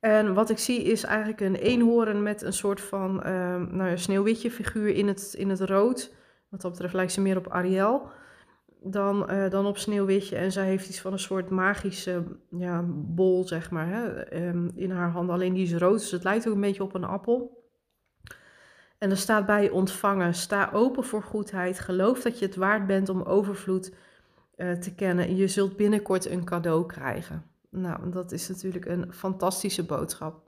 En 0.00 0.34
wat 0.34 0.50
ik 0.50 0.58
zie 0.58 0.82
is 0.82 1.04
eigenlijk 1.04 1.40
een 1.40 1.54
eenhoorn 1.54 2.22
met 2.22 2.42
een 2.42 2.52
soort 2.52 2.80
van 2.80 3.26
um, 3.26 3.76
nou 3.76 3.90
ja, 3.90 3.96
sneeuwwitje 3.96 4.50
figuur 4.50 4.94
in 4.94 5.08
het, 5.08 5.34
in 5.38 5.48
het 5.48 5.60
rood. 5.60 6.14
Wat 6.48 6.60
dat 6.60 6.70
betreft 6.70 6.94
lijkt 6.94 7.12
ze 7.12 7.20
meer 7.20 7.36
op 7.36 7.48
Ariel 7.48 8.10
dan, 8.84 9.30
uh, 9.30 9.50
dan 9.50 9.66
op 9.66 9.78
Sneeuwwitje. 9.78 10.36
En 10.36 10.52
zij 10.52 10.66
heeft 10.66 10.88
iets 10.88 11.00
van 11.00 11.12
een 11.12 11.18
soort 11.18 11.50
magische 11.50 12.22
ja, 12.50 12.84
bol, 12.88 13.46
zeg 13.46 13.70
maar, 13.70 13.88
hè, 13.88 14.34
um, 14.48 14.70
in 14.74 14.90
haar 14.90 15.10
hand. 15.10 15.30
Alleen 15.30 15.54
die 15.54 15.62
is 15.62 15.74
rood, 15.74 15.98
dus 15.98 16.10
het 16.10 16.24
lijkt 16.24 16.48
ook 16.48 16.54
een 16.54 16.60
beetje 16.60 16.82
op 16.82 16.94
een 16.94 17.04
appel. 17.04 17.62
En 18.98 19.10
er 19.10 19.16
staat 19.16 19.46
bij 19.46 19.70
ontvangen, 19.70 20.34
sta 20.34 20.70
open 20.72 21.04
voor 21.04 21.22
goedheid, 21.22 21.80
geloof 21.80 22.22
dat 22.22 22.38
je 22.38 22.46
het 22.46 22.56
waard 22.56 22.86
bent 22.86 23.08
om 23.08 23.22
overvloed 23.22 23.94
uh, 24.56 24.72
te 24.72 24.94
kennen. 24.94 25.36
Je 25.36 25.48
zult 25.48 25.76
binnenkort 25.76 26.30
een 26.30 26.44
cadeau 26.44 26.86
krijgen. 26.86 27.44
Nou, 27.70 28.10
dat 28.10 28.32
is 28.32 28.48
natuurlijk 28.48 28.84
een 28.84 29.12
fantastische 29.12 29.84
boodschap. 29.84 30.43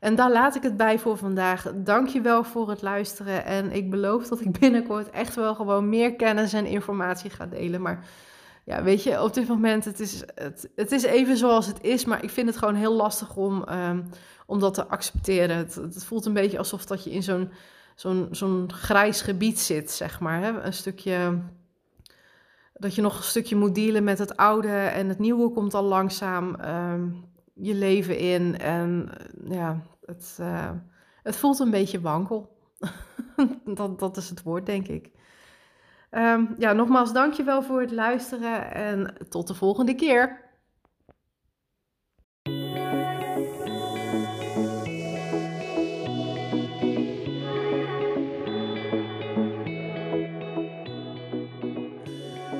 En 0.00 0.14
daar 0.14 0.32
laat 0.32 0.54
ik 0.54 0.62
het 0.62 0.76
bij 0.76 0.98
voor 0.98 1.16
vandaag. 1.16 1.72
Dankjewel 1.74 2.44
voor 2.44 2.70
het 2.70 2.82
luisteren. 2.82 3.44
En 3.44 3.72
ik 3.72 3.90
beloof 3.90 4.28
dat 4.28 4.40
ik 4.40 4.58
binnenkort 4.60 5.10
echt 5.10 5.34
wel 5.34 5.54
gewoon 5.54 5.88
meer 5.88 6.16
kennis 6.16 6.52
en 6.52 6.66
informatie 6.66 7.30
ga 7.30 7.46
delen. 7.46 7.82
Maar 7.82 8.04
ja, 8.64 8.82
weet 8.82 9.02
je, 9.02 9.22
op 9.22 9.34
dit 9.34 9.48
moment, 9.48 9.84
het 9.84 10.00
is, 10.00 10.22
het, 10.34 10.70
het 10.76 10.92
is 10.92 11.02
even 11.02 11.36
zoals 11.36 11.66
het 11.66 11.82
is. 11.82 12.04
Maar 12.04 12.22
ik 12.24 12.30
vind 12.30 12.48
het 12.48 12.56
gewoon 12.56 12.74
heel 12.74 12.94
lastig 12.94 13.36
om, 13.36 13.64
um, 13.68 14.08
om 14.46 14.58
dat 14.58 14.74
te 14.74 14.86
accepteren. 14.86 15.56
Het, 15.56 16.04
voelt 16.04 16.26
een 16.26 16.32
beetje 16.32 16.58
alsof 16.58 16.86
dat 16.86 17.04
je 17.04 17.10
in 17.10 17.22
zo'n 17.22 17.50
zo'n 17.94 18.28
zo'n 18.30 18.72
grijs 18.72 19.22
gebied 19.22 19.60
zit, 19.60 19.90
zeg 19.90 20.20
maar. 20.20 20.42
Hè? 20.42 20.62
Een 20.62 20.72
stukje 20.72 21.38
dat 22.72 22.94
je 22.94 23.02
nog 23.02 23.16
een 23.16 23.22
stukje 23.22 23.56
moet 23.56 23.74
dealen 23.74 24.04
met 24.04 24.18
het 24.18 24.36
oude 24.36 24.68
en 24.68 25.08
het 25.08 25.18
nieuwe 25.18 25.50
komt 25.50 25.74
al 25.74 25.84
langzaam. 25.84 26.56
Um, 26.64 27.24
je 27.60 27.74
leven 27.74 28.18
in. 28.18 28.58
En 28.58 29.08
eh, 29.18 29.50
ja, 29.50 29.80
het, 30.04 30.38
uh, 30.40 30.70
het 31.22 31.36
voelt 31.36 31.58
een 31.58 31.70
beetje 31.70 32.00
wankel. 32.00 32.56
dat, 33.74 33.98
dat 33.98 34.16
is 34.16 34.28
het 34.28 34.42
woord, 34.42 34.66
denk 34.66 34.88
ik. 34.88 35.10
Um, 36.10 36.54
ja, 36.58 36.72
nogmaals, 36.72 37.12
dankjewel 37.12 37.62
voor 37.62 37.80
het 37.80 37.90
luisteren 37.90 38.72
en 38.74 39.14
tot 39.28 39.46
de 39.46 39.54
volgende 39.54 39.94
keer. 39.94 40.48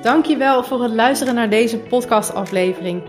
Dankjewel 0.02 0.64
voor 0.64 0.82
het 0.82 0.92
luisteren 0.92 1.34
naar 1.34 1.50
deze 1.50 1.78
podcastaflevering. 1.78 3.02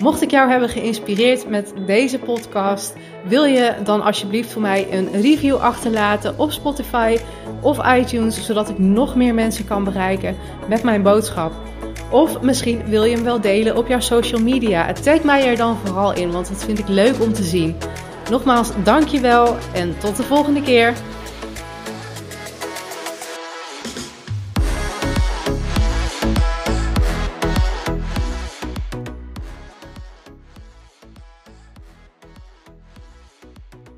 Mocht 0.00 0.22
ik 0.22 0.30
jou 0.30 0.50
hebben 0.50 0.68
geïnspireerd 0.68 1.48
met 1.48 1.72
deze 1.86 2.18
podcast, 2.18 2.94
wil 3.24 3.44
je 3.44 3.74
dan 3.84 4.02
alsjeblieft 4.02 4.52
voor 4.52 4.62
mij 4.62 4.86
een 4.92 5.20
review 5.20 5.56
achterlaten 5.56 6.38
op 6.38 6.52
Spotify 6.52 7.18
of 7.60 7.96
iTunes, 7.96 8.44
zodat 8.44 8.68
ik 8.68 8.78
nog 8.78 9.14
meer 9.14 9.34
mensen 9.34 9.64
kan 9.64 9.84
bereiken 9.84 10.36
met 10.68 10.82
mijn 10.82 11.02
boodschap. 11.02 11.52
Of 12.10 12.40
misschien 12.40 12.84
wil 12.86 13.04
je 13.04 13.14
hem 13.14 13.24
wel 13.24 13.40
delen 13.40 13.76
op 13.76 13.88
jouw 13.88 14.00
social 14.00 14.40
media. 14.40 14.92
Tag 14.92 15.22
mij 15.22 15.46
er 15.46 15.56
dan 15.56 15.76
vooral 15.84 16.14
in, 16.14 16.30
want 16.30 16.48
dat 16.48 16.64
vind 16.64 16.78
ik 16.78 16.88
leuk 16.88 17.20
om 17.20 17.32
te 17.32 17.42
zien. 17.42 17.76
Nogmaals, 18.30 18.70
dankjewel 18.84 19.56
en 19.72 19.98
tot 19.98 20.16
de 20.16 20.22
volgende 20.22 20.62
keer. 20.62 20.94